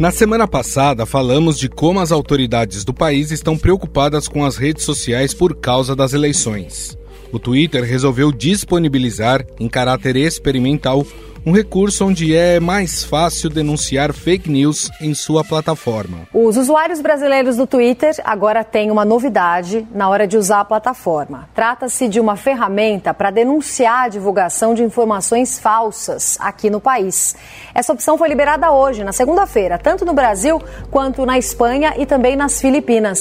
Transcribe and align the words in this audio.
Na 0.00 0.10
semana 0.10 0.48
passada, 0.48 1.04
falamos 1.04 1.58
de 1.58 1.68
como 1.68 2.00
as 2.00 2.10
autoridades 2.10 2.84
do 2.84 2.94
país 2.94 3.30
estão 3.30 3.58
preocupadas 3.58 4.26
com 4.26 4.46
as 4.46 4.56
redes 4.56 4.82
sociais 4.82 5.34
por 5.34 5.54
causa 5.56 5.94
das 5.94 6.14
eleições. 6.14 6.96
O 7.30 7.38
Twitter 7.38 7.84
resolveu 7.84 8.32
disponibilizar, 8.32 9.44
em 9.60 9.68
caráter 9.68 10.16
experimental, 10.16 11.06
um 11.44 11.52
recurso 11.52 12.06
onde 12.06 12.34
é 12.34 12.60
mais 12.60 13.02
fácil 13.02 13.48
denunciar 13.48 14.12
fake 14.12 14.50
news 14.50 14.90
em 15.00 15.14
sua 15.14 15.44
plataforma. 15.44 16.28
Os 16.32 16.56
usuários 16.56 17.00
brasileiros 17.00 17.56
do 17.56 17.66
Twitter 17.66 18.14
agora 18.24 18.62
têm 18.62 18.90
uma 18.90 19.04
novidade 19.04 19.86
na 19.92 20.08
hora 20.08 20.26
de 20.26 20.36
usar 20.36 20.60
a 20.60 20.64
plataforma. 20.64 21.48
Trata-se 21.54 22.08
de 22.08 22.20
uma 22.20 22.36
ferramenta 22.36 23.14
para 23.14 23.30
denunciar 23.30 24.04
a 24.04 24.08
divulgação 24.08 24.74
de 24.74 24.82
informações 24.82 25.58
falsas 25.58 26.36
aqui 26.40 26.68
no 26.68 26.80
país. 26.80 27.34
Essa 27.74 27.92
opção 27.92 28.18
foi 28.18 28.28
liberada 28.28 28.70
hoje, 28.70 29.04
na 29.04 29.12
segunda-feira, 29.12 29.78
tanto 29.78 30.04
no 30.04 30.12
Brasil 30.12 30.60
quanto 30.90 31.24
na 31.24 31.38
Espanha 31.38 31.94
e 31.96 32.04
também 32.04 32.36
nas 32.36 32.60
Filipinas. 32.60 33.20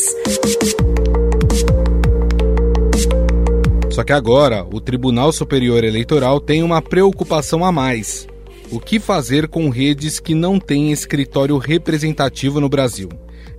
Só 4.00 4.04
que 4.06 4.14
agora, 4.14 4.66
o 4.72 4.80
Tribunal 4.80 5.30
Superior 5.34 5.84
Eleitoral 5.84 6.40
tem 6.40 6.64
uma 6.64 6.82
preocupação 6.82 7.66
a 7.66 7.70
mais. 7.70 8.30
O 8.72 8.80
que 8.80 8.98
fazer 8.98 9.50
com 9.50 9.68
redes 9.68 10.22
que 10.22 10.34
não 10.34 10.58
têm 10.58 10.94
escritório 10.94 11.58
representativo 11.58 12.62
no 12.62 12.70
Brasil? 12.70 13.10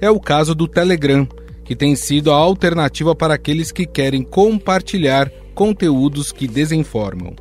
É 0.00 0.08
o 0.08 0.18
caso 0.18 0.54
do 0.54 0.66
Telegram, 0.66 1.28
que 1.62 1.76
tem 1.76 1.94
sido 1.94 2.32
a 2.32 2.36
alternativa 2.36 3.14
para 3.14 3.34
aqueles 3.34 3.70
que 3.70 3.84
querem 3.84 4.22
compartilhar 4.22 5.30
conteúdos 5.54 6.32
que 6.32 6.48
desinformam. 6.48 7.36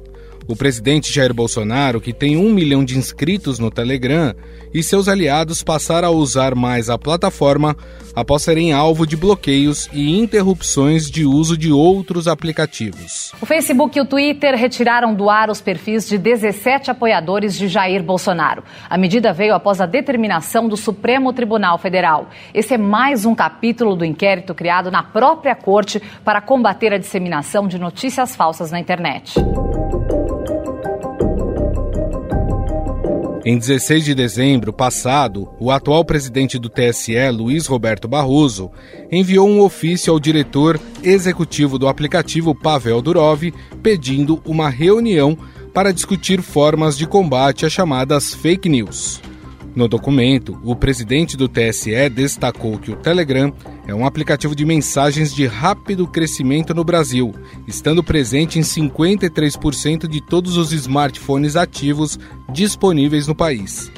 O 0.46 0.54
presidente 0.54 1.10
Jair 1.10 1.34
Bolsonaro, 1.34 2.02
que 2.02 2.12
tem 2.12 2.36
um 2.36 2.52
milhão 2.52 2.84
de 2.84 2.98
inscritos 2.98 3.60
no 3.60 3.72
Telegram, 3.72 4.36
e 4.74 4.84
seus 4.84 5.08
aliados 5.08 5.64
passaram 5.64 6.10
a 6.10 6.12
usar 6.12 6.56
mais 6.56 6.90
a 6.90 6.98
plataforma 6.98 7.76
após 8.16 8.44
serem 8.44 8.74
alvo 8.74 9.06
de 9.06 9.16
bloqueios 9.16 9.90
e 9.94 10.20
interrupções 10.20 11.10
de 11.10 11.26
uso 11.26 11.58
de 11.58 11.72
outros 11.72 12.28
aplicativos. 12.28 13.32
O 13.42 13.46
Facebook 13.46 13.98
e 13.98 14.02
o 14.02 14.06
Twitter 14.06 14.56
retiraram 14.56 15.14
do 15.14 15.30
ar 15.30 15.50
os 15.50 15.62
perfis 15.62 16.08
de 16.08 16.18
17 16.18 16.92
apoiadores 16.92 17.58
de 17.58 17.68
Jair 17.68 18.04
Bolsonaro. 18.04 18.64
A 18.90 18.98
medida 18.98 19.32
veio 19.32 19.54
após 19.54 19.80
a 19.80 19.86
determinação 19.86 20.68
do 20.68 20.76
Supremo 20.76 21.32
Tribunal 21.34 21.78
Federal. 21.78 22.30
Esse 22.54 22.74
é 22.74 22.78
mais 22.78 23.26
um 23.26 23.34
capítulo 23.34 23.96
do 23.96 24.06
inquérito 24.06 24.54
criado 24.54 24.92
na 24.92 25.04
própria 25.04 25.56
corte 25.56 26.02
para 26.24 26.42
combater 26.42 26.94
a 26.94 26.98
disseminação 26.98 27.68
de 27.68 27.80
notícias 27.80 28.36
falsas 28.36 28.72
na 28.72 28.80
internet. 28.80 29.34
Em 33.46 33.58
16 33.58 34.04
de 34.04 34.14
dezembro 34.14 34.74
passado, 34.74 35.48
o 35.60 35.72
atual 35.72 36.04
presidente 36.04 36.60
do 36.60 36.68
TSE, 36.68 37.16
Luiz 37.32 37.68
Roberto 37.68 38.06
Barroso, 38.06 38.70
enviou 39.10 39.48
um 39.48 39.62
ofício 39.62 40.12
ao 40.12 40.20
diretor 40.20 40.78
executivo 41.02 41.80
do 41.80 41.88
aplicativo 41.88 42.54
Pavel 42.54 43.02
Durov 43.02 43.54
pedindo 43.82 44.42
uma 44.46 44.70
reunião 44.70 45.38
para 45.74 45.94
discutir 45.94 46.42
formas 46.42 46.98
de 46.98 47.08
combate 47.08 47.66
às 47.66 47.72
chamadas 47.72 48.34
fake 48.34 48.68
news. 48.68 49.22
No 49.80 49.88
documento, 49.88 50.60
o 50.62 50.76
presidente 50.76 51.38
do 51.38 51.48
TSE 51.48 52.10
destacou 52.10 52.78
que 52.78 52.92
o 52.92 52.98
Telegram 52.98 53.54
é 53.88 53.96
um 53.96 54.06
aplicativo 54.06 54.54
de 54.54 54.66
mensagens 54.66 55.34
de 55.34 55.46
rápido 55.48 56.06
crescimento 56.06 56.74
no 56.74 56.84
Brasil, 56.84 57.34
estando 57.66 58.04
presente 58.04 58.60
em 58.60 58.62
53% 58.62 60.06
de 60.06 60.20
todos 60.20 60.58
os 60.58 60.74
smartphones 60.74 61.56
ativos 61.56 62.20
disponíveis 62.52 63.26
no 63.26 63.34
país. 63.34 63.90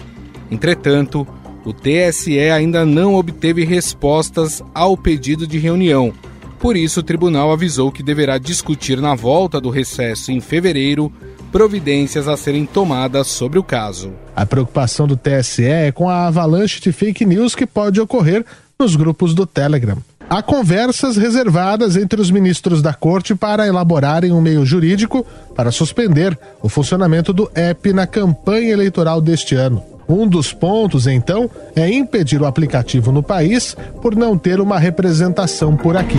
Entretanto, 0.51 1.27
o 1.65 1.73
TSE 1.73 2.37
ainda 2.37 2.85
não 2.85 3.15
obteve 3.15 3.65
respostas 3.65 4.61
ao 4.75 4.95
pedido 4.95 5.47
de 5.47 5.57
reunião. 5.57 6.13
Por 6.59 6.77
isso, 6.77 6.99
o 6.99 7.03
tribunal 7.03 7.51
avisou 7.51 7.91
que 7.91 8.03
deverá 8.03 8.37
discutir 8.37 9.01
na 9.01 9.15
volta 9.15 9.59
do 9.59 9.71
recesso 9.71 10.31
em 10.31 10.39
fevereiro 10.39 11.11
providências 11.51 12.27
a 12.27 12.37
serem 12.37 12.65
tomadas 12.65 13.27
sobre 13.27 13.59
o 13.59 13.63
caso. 13.63 14.11
A 14.35 14.45
preocupação 14.45 15.05
do 15.05 15.17
TSE 15.17 15.65
é 15.65 15.91
com 15.91 16.09
a 16.09 16.27
avalanche 16.27 16.79
de 16.79 16.91
fake 16.91 17.25
news 17.25 17.53
que 17.53 17.67
pode 17.67 17.99
ocorrer 17.99 18.45
nos 18.79 18.95
grupos 18.95 19.33
do 19.33 19.45
Telegram. 19.45 19.97
Há 20.29 20.41
conversas 20.41 21.17
reservadas 21.17 21.97
entre 21.97 22.21
os 22.21 22.31
ministros 22.31 22.81
da 22.81 22.93
corte 22.93 23.35
para 23.35 23.67
elaborarem 23.67 24.31
um 24.31 24.39
meio 24.39 24.65
jurídico 24.65 25.25
para 25.53 25.71
suspender 25.71 26.39
o 26.61 26.69
funcionamento 26.69 27.33
do 27.33 27.51
app 27.53 27.91
na 27.91 28.07
campanha 28.07 28.71
eleitoral 28.71 29.19
deste 29.19 29.55
ano. 29.55 29.83
Um 30.07 30.25
dos 30.25 30.53
pontos, 30.53 31.05
então, 31.05 31.49
é 31.75 31.89
impedir 31.89 32.41
o 32.41 32.45
aplicativo 32.45 33.11
no 33.11 33.21
país 33.21 33.75
por 34.01 34.15
não 34.15 34.37
ter 34.37 34.61
uma 34.61 34.79
representação 34.79 35.75
por 35.75 35.97
aqui. 35.97 36.17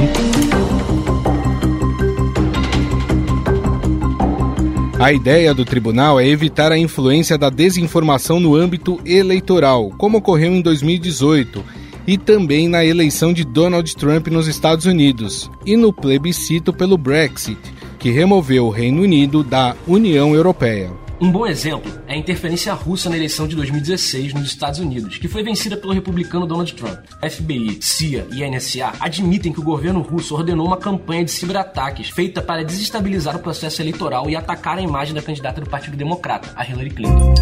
A 5.02 5.12
ideia 5.12 5.52
do 5.52 5.64
tribunal 5.64 6.20
é 6.20 6.28
evitar 6.28 6.70
a 6.70 6.78
influência 6.78 7.36
da 7.36 7.50
desinformação 7.50 8.38
no 8.38 8.54
âmbito 8.54 9.00
eleitoral, 9.04 9.90
como 9.98 10.18
ocorreu 10.18 10.52
em 10.52 10.62
2018, 10.62 11.64
e 12.06 12.16
também 12.16 12.68
na 12.68 12.84
eleição 12.84 13.32
de 13.32 13.42
Donald 13.42 13.96
Trump 13.96 14.28
nos 14.28 14.46
Estados 14.46 14.86
Unidos 14.86 15.50
e 15.66 15.76
no 15.76 15.92
plebiscito 15.92 16.72
pelo 16.72 16.96
Brexit, 16.96 17.58
que 17.98 18.12
removeu 18.12 18.66
o 18.66 18.70
Reino 18.70 19.02
Unido 19.02 19.42
da 19.42 19.74
União 19.88 20.36
Europeia. 20.36 21.01
Um 21.22 21.30
bom 21.30 21.46
exemplo 21.46 21.88
é 22.08 22.14
a 22.14 22.16
interferência 22.16 22.74
russa 22.74 23.08
na 23.08 23.16
eleição 23.16 23.46
de 23.46 23.54
2016 23.54 24.34
nos 24.34 24.48
Estados 24.48 24.80
Unidos, 24.80 25.18
que 25.18 25.28
foi 25.28 25.44
vencida 25.44 25.76
pelo 25.76 25.92
republicano 25.92 26.48
Donald 26.48 26.74
Trump. 26.74 26.98
FBI, 27.22 27.80
CIA 27.80 28.26
e 28.32 28.44
NSA 28.44 28.94
admitem 28.98 29.52
que 29.52 29.60
o 29.60 29.62
governo 29.62 30.02
russo 30.02 30.34
ordenou 30.34 30.66
uma 30.66 30.76
campanha 30.76 31.24
de 31.24 31.30
ciberataques 31.30 32.08
feita 32.08 32.42
para 32.42 32.64
desestabilizar 32.64 33.36
o 33.36 33.38
processo 33.38 33.80
eleitoral 33.80 34.28
e 34.28 34.34
atacar 34.34 34.78
a 34.78 34.82
imagem 34.82 35.14
da 35.14 35.22
candidata 35.22 35.60
do 35.60 35.70
Partido 35.70 35.96
Democrata, 35.96 36.50
a 36.56 36.66
Hillary 36.68 36.90
Clinton. 36.90 37.34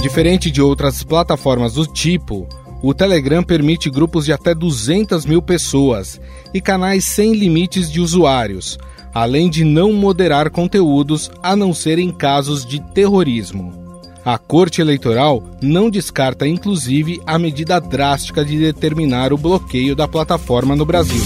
Diferente 0.00 0.52
de 0.52 0.62
outras 0.62 1.02
plataformas 1.02 1.74
do 1.74 1.84
tipo, 1.84 2.46
o 2.80 2.94
Telegram 2.94 3.42
permite 3.42 3.90
grupos 3.90 4.26
de 4.26 4.32
até 4.32 4.54
200 4.54 5.26
mil 5.26 5.42
pessoas 5.42 6.20
e 6.54 6.60
canais 6.60 7.04
sem 7.04 7.32
limites 7.32 7.90
de 7.90 8.00
usuários, 8.00 8.78
além 9.16 9.48
de 9.48 9.64
não 9.64 9.94
moderar 9.94 10.50
conteúdos 10.50 11.30
a 11.42 11.56
não 11.56 11.72
ser 11.72 11.98
em 11.98 12.12
casos 12.12 12.66
de 12.66 12.78
terrorismo. 12.92 13.72
A 14.22 14.36
Corte 14.36 14.82
Eleitoral 14.82 15.42
não 15.62 15.88
descarta, 15.88 16.46
inclusive, 16.46 17.18
a 17.24 17.38
medida 17.38 17.80
drástica 17.80 18.44
de 18.44 18.58
determinar 18.58 19.32
o 19.32 19.38
bloqueio 19.38 19.96
da 19.96 20.06
plataforma 20.06 20.76
no 20.76 20.84
Brasil. 20.84 21.22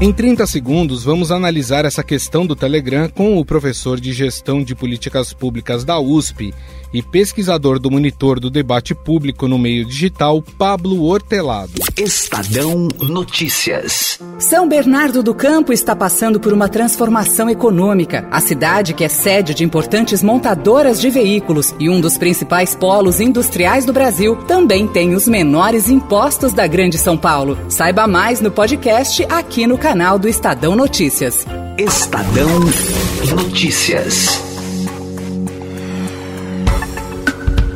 Em 0.00 0.12
30 0.12 0.44
segundos, 0.44 1.04
vamos 1.04 1.30
analisar 1.30 1.84
essa 1.84 2.02
questão 2.02 2.44
do 2.44 2.56
Telegram 2.56 3.08
com 3.08 3.38
o 3.38 3.44
professor 3.44 4.00
de 4.00 4.12
Gestão 4.12 4.64
de 4.64 4.74
Políticas 4.74 5.32
Públicas 5.32 5.84
da 5.84 6.00
USP 6.00 6.52
e 6.92 7.02
pesquisador 7.02 7.78
do 7.78 7.90
monitor 7.90 8.40
do 8.40 8.50
debate 8.50 8.94
público 8.94 9.46
no 9.48 9.58
meio 9.58 9.84
digital, 9.84 10.42
Pablo 10.58 11.02
Hortelado. 11.02 11.72
Estadão 11.96 12.88
Notícias. 13.00 14.18
São 14.38 14.68
Bernardo 14.68 15.22
do 15.22 15.34
Campo 15.34 15.72
está 15.72 15.94
passando 15.94 16.38
por 16.38 16.52
uma 16.52 16.68
transformação 16.68 17.48
econômica. 17.48 18.26
A 18.30 18.40
cidade, 18.40 18.94
que 18.94 19.04
é 19.04 19.08
sede 19.08 19.54
de 19.54 19.64
importantes 19.64 20.22
montadoras 20.22 21.00
de 21.00 21.10
veículos 21.10 21.74
e 21.78 21.88
um 21.88 22.00
dos 22.00 22.16
principais 22.16 22.74
polos 22.74 23.20
industriais 23.20 23.84
do 23.84 23.92
Brasil, 23.92 24.36
também 24.46 24.86
tem 24.86 25.14
os 25.14 25.26
menores 25.26 25.88
impostos 25.88 26.52
da 26.52 26.66
Grande 26.66 26.98
São 26.98 27.16
Paulo. 27.16 27.58
Saiba 27.68 28.06
mais 28.06 28.40
no 28.40 28.50
podcast 28.50 29.24
aqui 29.28 29.66
no 29.66 29.78
canal 29.78 30.18
do 30.18 30.28
Estadão 30.28 30.76
Notícias. 30.76 31.46
Estadão 31.78 32.60
Notícias. 33.34 34.55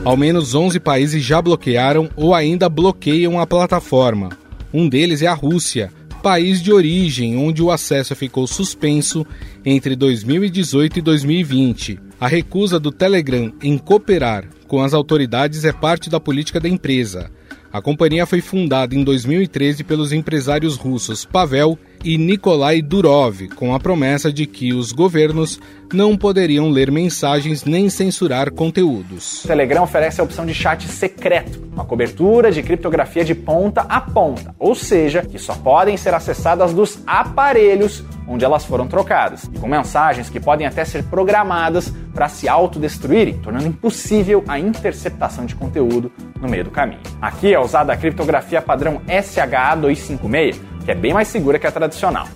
Ao 0.02 0.17
menos 0.17 0.55
11 0.55 0.81
países 0.81 1.23
já 1.23 1.43
bloquearam 1.43 2.08
ou 2.17 2.35
ainda 2.35 2.70
bloqueiam 2.70 3.38
a 3.38 3.47
plataforma. 3.47 4.31
Um 4.73 4.88
deles 4.88 5.20
é 5.20 5.26
a 5.26 5.35
Rússia, 5.35 5.93
país 6.23 6.62
de 6.62 6.73
origem 6.73 7.37
onde 7.37 7.62
o 7.62 7.70
acesso 7.70 8.17
ficou 8.17 8.47
suspenso 8.47 9.26
entre 9.62 9.94
2018 9.94 10.99
e 10.99 11.02
2020. 11.02 12.00
A 12.19 12.26
recusa 12.26 12.81
do 12.81 12.91
Telegram 12.91 13.52
em 13.62 13.76
cooperar 13.76 14.49
com 14.67 14.82
as 14.82 14.94
autoridades 14.94 15.67
é 15.67 15.73
parte 15.73 16.08
da 16.08 16.19
política 16.19 16.58
da 16.58 16.69
empresa. 16.69 17.31
A 17.70 17.82
companhia 17.82 18.25
foi 18.25 18.41
fundada 18.41 18.94
em 18.94 19.05
2013 19.05 19.85
pelos 19.85 20.12
empresários 20.12 20.76
russos 20.76 21.26
Pavel 21.26 21.79
e 22.05 22.17
Nikolai 22.17 22.81
Durov, 22.81 23.49
com 23.56 23.75
a 23.75 23.81
promessa 23.81 24.32
de 24.32 24.47
que 24.47 24.73
os 24.73 24.93
governos 24.93 25.61
não 25.93 26.17
poderiam 26.17 26.70
ler 26.70 26.91
mensagens 26.91 27.64
nem 27.64 27.91
censurar 27.91 28.52
conteúdos. 28.52 29.44
O 29.44 29.49
Telegram 29.49 29.82
oferece 29.82 30.20
a 30.20 30.25
opção 30.25 30.47
de 30.47 30.55
chat 30.55 30.87
secreto, 30.87 31.69
uma 31.73 31.85
cobertura 31.85 32.52
de 32.52 32.62
criptografia 32.62 33.25
de 33.25 33.35
ponta 33.35 33.82
a 33.82 34.00
ponta, 34.00 34.55
ou 34.58 34.75
seja, 34.75 35.23
que 35.23 35.38
só 35.38 35.55
podem 35.55 35.97
ser 35.97 36.14
acessadas 36.14 36.73
dos 36.73 37.02
aparelhos 37.06 38.05
onde 38.31 38.44
elas 38.44 38.64
foram 38.64 38.87
trocadas, 38.87 39.50
com 39.61 39.67
mensagens 39.67 40.31
que 40.31 40.38
podem 40.38 40.64
até 40.64 40.85
ser 40.85 41.02
programadas 41.05 41.93
para 42.14 42.29
se 42.29 42.49
autodestruírem, 42.49 43.38
tornando 43.38 43.67
impossível 43.67 44.44
a 44.47 44.58
interceptação 44.58 45.44
de 45.44 45.56
conteúdo 45.56 46.12
no 46.41 46.49
meio 46.49 46.62
do 46.62 46.70
caminho. 46.70 47.00
Aqui 47.20 47.52
é 47.52 47.58
usada 47.58 47.93
a 47.93 47.97
criptografia 47.97 48.62
padrão 48.62 49.02
SHA-256, 49.08 50.69
que 50.90 50.92
é 50.92 50.94
bem 50.96 51.14
mais 51.14 51.28
segura 51.28 51.56
que 51.56 51.69
a 51.69 51.70
tradicional. 51.70 52.26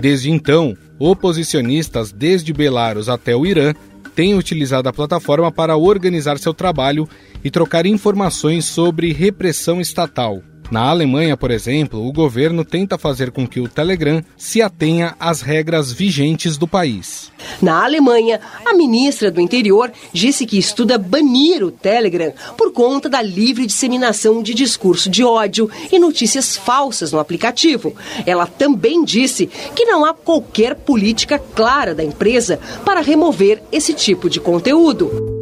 Desde 0.00 0.30
então, 0.30 0.74
oposicionistas, 0.98 2.10
desde 2.10 2.54
Belarus 2.54 3.10
até 3.10 3.36
o 3.36 3.44
Irã, 3.44 3.74
têm 4.14 4.34
utilizado 4.34 4.88
a 4.88 4.92
plataforma 4.94 5.52
para 5.52 5.76
organizar 5.76 6.38
seu 6.38 6.54
trabalho 6.54 7.06
e 7.42 7.50
trocar 7.50 7.84
informações 7.84 8.64
sobre 8.64 9.12
repressão 9.12 9.78
estatal. 9.78 10.42
Na 10.70 10.88
Alemanha, 10.88 11.36
por 11.36 11.50
exemplo, 11.50 12.06
o 12.06 12.12
governo 12.12 12.64
tenta 12.64 12.96
fazer 12.96 13.30
com 13.30 13.46
que 13.46 13.60
o 13.60 13.68
Telegram 13.68 14.22
se 14.36 14.62
atenha 14.62 15.14
às 15.20 15.40
regras 15.40 15.92
vigentes 15.92 16.56
do 16.56 16.66
país. 16.66 17.30
Na 17.60 17.84
Alemanha, 17.84 18.40
a 18.64 18.74
ministra 18.74 19.30
do 19.30 19.40
Interior 19.40 19.92
disse 20.12 20.46
que 20.46 20.58
estuda 20.58 20.98
banir 20.98 21.62
o 21.62 21.70
Telegram 21.70 22.32
por 22.56 22.72
conta 22.72 23.08
da 23.08 23.20
livre 23.20 23.66
disseminação 23.66 24.42
de 24.42 24.54
discurso 24.54 25.10
de 25.10 25.22
ódio 25.22 25.70
e 25.92 25.98
notícias 25.98 26.56
falsas 26.56 27.12
no 27.12 27.18
aplicativo. 27.18 27.94
Ela 28.26 28.46
também 28.46 29.04
disse 29.04 29.46
que 29.74 29.84
não 29.84 30.04
há 30.04 30.14
qualquer 30.14 30.74
política 30.74 31.38
clara 31.38 31.94
da 31.94 32.02
empresa 32.02 32.58
para 32.84 33.00
remover 33.00 33.62
esse 33.70 33.92
tipo 33.92 34.30
de 34.30 34.40
conteúdo. 34.40 35.33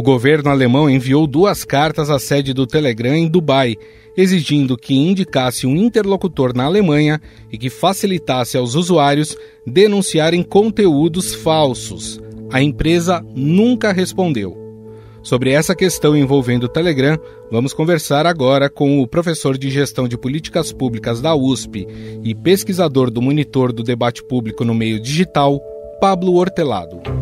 O 0.00 0.02
governo 0.02 0.48
alemão 0.48 0.88
enviou 0.88 1.26
duas 1.26 1.62
cartas 1.62 2.08
à 2.08 2.18
sede 2.18 2.54
do 2.54 2.66
Telegram 2.66 3.14
em 3.14 3.28
Dubai, 3.28 3.76
exigindo 4.16 4.74
que 4.74 4.94
indicasse 4.94 5.66
um 5.66 5.76
interlocutor 5.76 6.56
na 6.56 6.64
Alemanha 6.64 7.20
e 7.52 7.58
que 7.58 7.68
facilitasse 7.68 8.56
aos 8.56 8.74
usuários 8.74 9.36
denunciarem 9.66 10.42
conteúdos 10.42 11.34
falsos. 11.34 12.18
A 12.50 12.62
empresa 12.62 13.22
nunca 13.36 13.92
respondeu. 13.92 14.56
Sobre 15.22 15.50
essa 15.50 15.76
questão 15.76 16.16
envolvendo 16.16 16.64
o 16.64 16.68
Telegram, 16.68 17.18
vamos 17.52 17.74
conversar 17.74 18.24
agora 18.24 18.70
com 18.70 19.02
o 19.02 19.06
professor 19.06 19.58
de 19.58 19.68
Gestão 19.68 20.08
de 20.08 20.16
Políticas 20.16 20.72
Públicas 20.72 21.20
da 21.20 21.34
USP 21.34 21.86
e 22.24 22.34
pesquisador 22.34 23.10
do 23.10 23.20
Monitor 23.20 23.70
do 23.70 23.82
Debate 23.82 24.24
Público 24.24 24.64
no 24.64 24.74
Meio 24.74 24.98
Digital, 24.98 25.60
Pablo 26.00 26.36
Hortelado. 26.36 27.19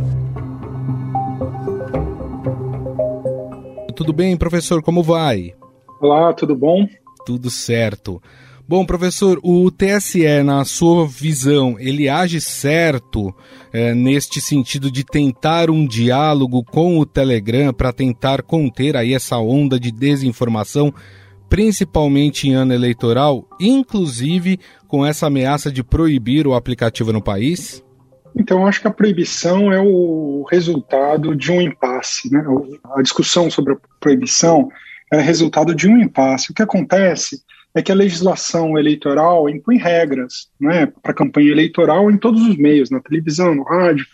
Tudo 3.98 4.12
bem, 4.12 4.36
professor? 4.36 4.80
Como 4.80 5.02
vai? 5.02 5.54
Olá, 6.00 6.32
tudo 6.32 6.54
bom? 6.54 6.86
Tudo 7.26 7.50
certo. 7.50 8.22
Bom, 8.68 8.86
professor, 8.86 9.40
o 9.42 9.68
TSE, 9.72 10.40
na 10.44 10.64
sua 10.64 11.04
visão, 11.04 11.74
ele 11.80 12.08
age 12.08 12.40
certo 12.40 13.34
é, 13.72 13.92
neste 13.94 14.40
sentido 14.40 14.88
de 14.88 15.02
tentar 15.02 15.68
um 15.68 15.84
diálogo 15.84 16.62
com 16.62 16.96
o 17.00 17.04
Telegram 17.04 17.74
para 17.74 17.92
tentar 17.92 18.42
conter 18.42 18.96
aí 18.96 19.14
essa 19.14 19.36
onda 19.38 19.80
de 19.80 19.90
desinformação, 19.90 20.94
principalmente 21.48 22.48
em 22.48 22.54
ano 22.54 22.72
eleitoral, 22.72 23.48
inclusive 23.58 24.60
com 24.86 25.04
essa 25.04 25.26
ameaça 25.26 25.72
de 25.72 25.82
proibir 25.82 26.46
o 26.46 26.54
aplicativo 26.54 27.12
no 27.12 27.20
país? 27.20 27.82
Então, 28.38 28.66
acho 28.66 28.80
que 28.80 28.86
a 28.86 28.92
proibição 28.92 29.72
é 29.72 29.80
o 29.80 30.46
resultado 30.48 31.34
de 31.34 31.50
um 31.50 31.60
impasse. 31.60 32.32
Né? 32.32 32.42
A 32.94 33.02
discussão 33.02 33.50
sobre 33.50 33.72
a 33.72 33.76
proibição 33.98 34.70
é 35.12 35.20
resultado 35.20 35.74
de 35.74 35.88
um 35.88 35.98
impasse. 35.98 36.52
O 36.52 36.54
que 36.54 36.62
acontece 36.62 37.42
é 37.74 37.82
que 37.82 37.90
a 37.90 37.96
legislação 37.96 38.78
eleitoral 38.78 39.48
impõe 39.50 39.76
regras 39.76 40.48
né, 40.60 40.86
para 40.86 41.10
a 41.10 41.14
campanha 41.14 41.50
eleitoral 41.50 42.10
em 42.10 42.16
todos 42.16 42.40
os 42.42 42.56
meios, 42.56 42.90
na 42.90 43.00
televisão, 43.00 43.54
no 43.54 43.64
rádio 43.64 44.06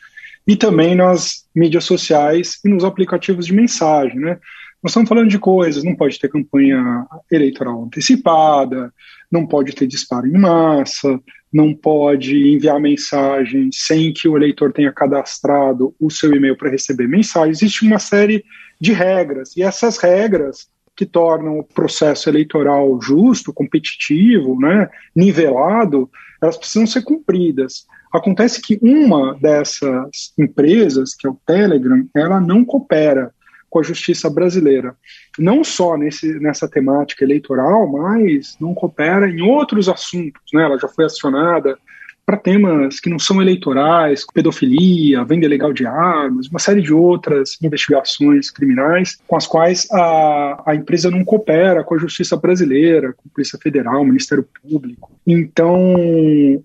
e 0.46 0.56
também 0.56 0.94
nas 0.94 1.44
mídias 1.54 1.84
sociais 1.84 2.58
e 2.64 2.68
nos 2.68 2.82
aplicativos 2.82 3.46
de 3.46 3.52
mensagem. 3.52 4.18
Né? 4.18 4.38
Nós 4.82 4.90
estamos 4.90 5.08
falando 5.08 5.28
de 5.28 5.38
coisas, 5.38 5.84
não 5.84 5.94
pode 5.94 6.18
ter 6.18 6.28
campanha 6.28 7.06
eleitoral 7.30 7.84
antecipada, 7.84 8.92
não 9.30 9.46
pode 9.46 9.74
ter 9.74 9.86
disparo 9.86 10.26
em 10.26 10.38
massa, 10.38 11.20
não 11.52 11.74
pode 11.74 12.52
enviar 12.52 12.80
mensagem 12.80 13.70
sem 13.72 14.12
que 14.12 14.28
o 14.28 14.36
eleitor 14.36 14.72
tenha 14.72 14.92
cadastrado 14.92 15.94
o 16.00 16.10
seu 16.10 16.34
e-mail 16.34 16.56
para 16.56 16.70
receber 16.70 17.06
mensagem. 17.06 17.50
Existe 17.50 17.86
uma 17.86 17.98
série 17.98 18.44
de 18.80 18.92
regras, 18.92 19.56
e 19.56 19.62
essas 19.62 19.98
regras 19.98 20.68
que 20.96 21.04
tornam 21.04 21.58
o 21.58 21.64
processo 21.64 22.28
eleitoral 22.28 23.00
justo, 23.00 23.52
competitivo, 23.52 24.58
né, 24.60 24.88
nivelado, 25.14 26.08
elas 26.40 26.56
precisam 26.56 26.86
ser 26.86 27.02
cumpridas. 27.02 27.86
Acontece 28.12 28.60
que 28.62 28.78
uma 28.80 29.34
dessas 29.40 30.32
empresas, 30.38 31.14
que 31.14 31.26
é 31.26 31.30
o 31.30 31.38
Telegram, 31.44 32.06
ela 32.14 32.40
não 32.40 32.64
coopera 32.64 33.33
com 33.74 33.80
a 33.80 33.82
justiça 33.82 34.30
brasileira. 34.30 34.94
Não 35.36 35.64
só 35.64 35.96
nesse, 35.96 36.38
nessa 36.38 36.68
temática 36.68 37.24
eleitoral, 37.24 37.90
mas 37.90 38.56
não 38.60 38.72
coopera 38.72 39.28
em 39.28 39.42
outros 39.42 39.88
assuntos. 39.88 40.40
Né? 40.52 40.62
Ela 40.62 40.78
já 40.78 40.86
foi 40.86 41.06
acionada 41.06 41.76
para 42.24 42.36
temas 42.36 43.00
que 43.00 43.10
não 43.10 43.18
são 43.18 43.42
eleitorais, 43.42 44.24
pedofilia, 44.32 45.24
venda 45.24 45.44
ilegal 45.44 45.72
de 45.72 45.84
armas, 45.84 46.46
uma 46.46 46.60
série 46.60 46.80
de 46.80 46.92
outras 46.92 47.58
investigações 47.60 48.48
criminais 48.48 49.18
com 49.26 49.36
as 49.36 49.46
quais 49.46 49.88
a, 49.90 50.62
a 50.66 50.74
empresa 50.76 51.10
não 51.10 51.24
coopera 51.24 51.82
com 51.82 51.96
a 51.96 51.98
justiça 51.98 52.36
brasileira, 52.36 53.12
com 53.12 53.22
a 53.26 53.34
Polícia 53.34 53.58
Federal, 53.60 54.04
Ministério 54.04 54.46
Público. 54.62 55.10
Então, 55.26 55.96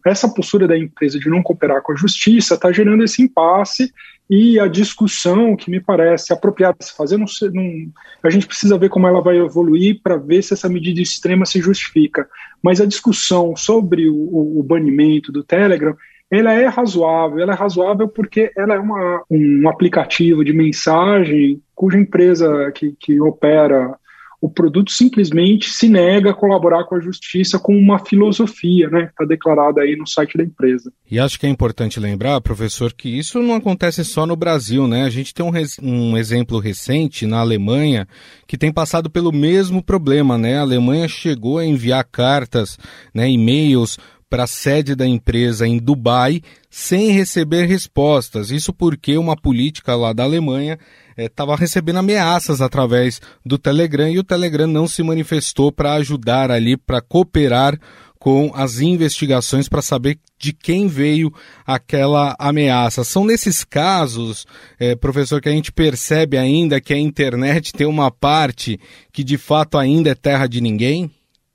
essa 0.06 0.29
postura 0.29 0.67
da 0.67 0.77
empresa 0.77 1.17
de 1.17 1.27
não 1.27 1.41
cooperar 1.41 1.81
com 1.81 1.91
a 1.91 1.95
justiça 1.95 2.53
está 2.53 2.71
gerando 2.71 3.03
esse 3.03 3.23
impasse 3.23 3.91
e 4.30 4.60
a 4.60 4.68
discussão 4.68 5.56
que 5.56 5.72
me 5.72 5.80
parece 5.80 6.31
apropriada 6.31 6.78
se 6.81 6.96
fazer, 6.96 7.18
não, 7.18 7.26
não, 7.52 7.92
a 8.22 8.30
gente 8.30 8.46
precisa 8.46 8.78
ver 8.78 8.90
como 8.90 9.08
ela 9.08 9.22
vai 9.22 9.38
evoluir 9.38 10.02
para 10.04 10.18
ver 10.18 10.44
se 10.44 10.54
essa 10.54 10.70
medida 10.70 11.02
extrema 11.02 11.48
se 11.48 11.60
justifica. 11.60 12.30
Mas 12.62 12.80
a 12.80 12.86
discussão 12.86 13.56
sobre 13.56 14.08
o, 14.08 14.16
o, 14.16 14.60
o 14.60 14.64
banimento 14.64 15.31
do 15.31 15.44
Telegram, 15.44 15.96
ela 16.30 16.54
é 16.54 16.68
razoável. 16.68 17.40
Ela 17.40 17.54
é 17.54 17.56
razoável 17.56 18.08
porque 18.08 18.52
ela 18.56 18.76
é 18.76 18.80
uma, 18.80 19.24
um 19.31 19.68
aplicativo 19.68 20.45
de 20.45 20.54
mensagem 20.54 21.59
cuja 21.74 21.98
empresa 21.98 22.71
que, 22.76 22.95
que 23.00 23.19
opera 23.19 23.98
o 24.42 24.50
produto 24.50 24.92
simplesmente 24.92 25.69
se 25.69 25.90
nega 25.90 26.31
a 26.31 26.34
colaborar 26.34 26.86
com 26.86 26.96
a 26.96 27.00
justiça 27.00 27.60
com 27.60 27.78
uma 27.78 28.00
filosofia, 28.00 28.90
né? 28.90 29.10
Está 29.10 29.26
declarada 29.26 29.81
aí 29.81 29.98
no 29.98 30.08
site 30.08 30.38
da 30.38 30.44
empresa. 30.44 30.92
E 31.12 31.19
acho 31.19 31.38
que 31.38 31.46
é 31.46 31.50
importante 31.50 32.00
lembrar, 32.00 32.40
professor, 32.40 32.94
que 32.94 33.10
isso 33.10 33.42
não 33.42 33.56
acontece 33.56 34.04
só 34.06 34.26
no 34.26 34.38
Brasil, 34.38 34.88
né? 34.88 35.04
A 35.04 35.10
gente 35.10 35.34
tem 35.34 35.46
um, 35.46 35.52
um 35.81 36.18
exemplo 36.18 36.58
recente 36.60 37.26
na 37.26 37.40
Alemanha 37.40 38.08
que 38.48 38.58
tem 38.58 38.72
passado 38.72 39.10
pelo 39.10 39.31
mesmo 39.31 39.84
problema, 39.84 40.38
né? 40.38 40.58
A 40.58 40.62
Alemanha 40.62 41.08
chegou 41.08 41.58
a 41.58 41.66
enviar 41.66 42.06
cartas, 42.06 42.78
né, 43.14 43.30
e-mails 43.30 43.98
para 44.30 44.44
a 44.44 44.48
sede 44.48 44.96
da 44.96 45.08
empresa 45.08 45.68
em 45.68 45.78
Dubai 45.78 46.42
sem 46.69 47.12
receber 47.12 47.66
respostas. 47.66 48.52
Isso 48.52 48.72
porque 48.72 49.18
uma 49.18 49.36
política 49.36 49.96
lá 49.96 50.14
da 50.14 50.24
Alemanha 50.24 50.78
estava 51.26 51.54
eh, 51.54 51.57
recebendo 51.57 51.97
ameaças 51.97 52.61
através 52.61 53.21
do 53.45 53.57
Telegram 53.57 54.09
e 54.09 54.19
o 54.19 54.23
Telegram 54.23 54.68
não 54.68 54.88
se 54.88 55.04
manifestou 55.04 55.71
para 55.71 55.94
ajudar 55.94 56.52
ali, 56.52 56.78
para 56.78 57.02
cooperar 57.02 57.78
com 58.19 58.52
as 58.54 58.81
investigações 58.81 59.69
para 59.69 59.81
saber 59.81 60.19
de 60.38 60.52
quem 60.52 60.88
veio 60.88 61.31
aquela 61.66 62.35
ameaça. 62.38 63.04
São 63.06 63.23
nesses 63.23 63.64
casos, 63.64 64.45
eh, 64.78 64.95
professor, 64.95 65.42
que 65.42 65.47
a 65.47 65.54
gente 65.54 65.71
percebe 65.71 66.38
ainda 66.38 66.81
que 66.81 66.94
a 66.94 66.99
internet 66.99 67.71
tem 67.71 67.88
uma 67.88 68.11
parte 68.11 68.78
que 69.14 69.23
de 69.23 69.38
fato 69.38 69.78
ainda 69.78 70.09
é 70.09 70.16
terra 70.16 70.47
de 70.47 70.59
ninguém? 70.59 71.09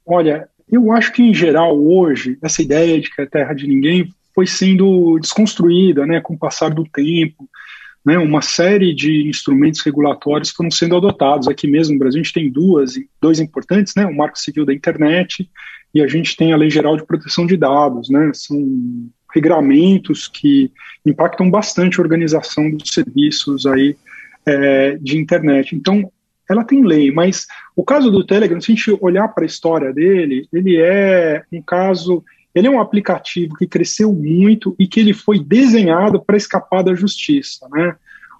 Olha, 0.06 0.48
eu 0.70 0.90
acho 0.92 1.12
que, 1.12 1.22
em 1.22 1.34
geral, 1.34 1.78
hoje, 1.78 2.38
essa 2.42 2.62
ideia 2.62 2.98
de 2.98 3.10
que 3.10 3.20
é 3.20 3.26
terra 3.26 3.52
de 3.52 3.66
ninguém 3.66 4.08
foi 4.34 4.46
sendo 4.46 5.18
desconstruída 5.20 6.06
né, 6.06 6.20
com 6.20 6.34
o 6.34 6.38
passar 6.38 6.70
do 6.70 6.84
tempo. 6.84 7.48
Né, 8.04 8.18
uma 8.18 8.42
série 8.42 8.94
de 8.94 9.26
instrumentos 9.26 9.80
regulatórios 9.80 10.50
foram 10.50 10.70
sendo 10.70 10.96
adotados. 10.96 11.48
Aqui 11.48 11.66
mesmo 11.66 11.94
no 11.94 11.98
Brasil, 11.98 12.20
a 12.20 12.22
gente 12.22 12.34
tem 12.34 12.50
duas, 12.50 12.94
dois 13.20 13.40
importantes, 13.40 13.94
né, 13.94 14.04
o 14.04 14.14
Marco 14.14 14.38
Civil 14.38 14.66
da 14.66 14.74
Internet 14.74 15.48
e 15.94 16.02
a 16.02 16.06
gente 16.06 16.36
tem 16.36 16.52
a 16.52 16.56
Lei 16.56 16.68
Geral 16.68 16.96
de 16.96 17.06
Proteção 17.06 17.46
de 17.46 17.56
Dados. 17.56 18.10
Né, 18.10 18.30
são 18.34 19.08
regramentos 19.34 20.28
que 20.28 20.70
impactam 21.04 21.50
bastante 21.50 21.98
a 21.98 22.02
organização 22.02 22.70
dos 22.70 22.90
serviços 22.90 23.66
aí, 23.66 23.96
é, 24.46 24.96
de 25.00 25.18
internet. 25.18 25.74
Então, 25.74 26.10
ela 26.48 26.64
tem 26.64 26.84
lei, 26.84 27.10
mas 27.10 27.46
o 27.74 27.82
caso 27.82 28.10
do 28.10 28.24
Telegram, 28.24 28.60
se 28.60 28.70
a 28.70 28.74
gente 28.74 28.98
olhar 29.00 29.28
para 29.28 29.44
a 29.44 29.46
história 29.46 29.92
dele, 29.92 30.46
ele 30.52 30.76
é 30.76 31.42
um 31.50 31.62
caso, 31.62 32.22
ele 32.54 32.68
é 32.68 32.70
um 32.70 32.80
aplicativo 32.80 33.56
que 33.56 33.66
cresceu 33.66 34.12
muito 34.12 34.76
e 34.78 34.86
que 34.86 35.00
ele 35.00 35.12
foi 35.12 35.38
desenhado 35.38 36.22
para 36.22 36.36
escapar 36.36 36.82
da 36.82 36.94
justiça, 36.94 37.68
né? 37.72 37.96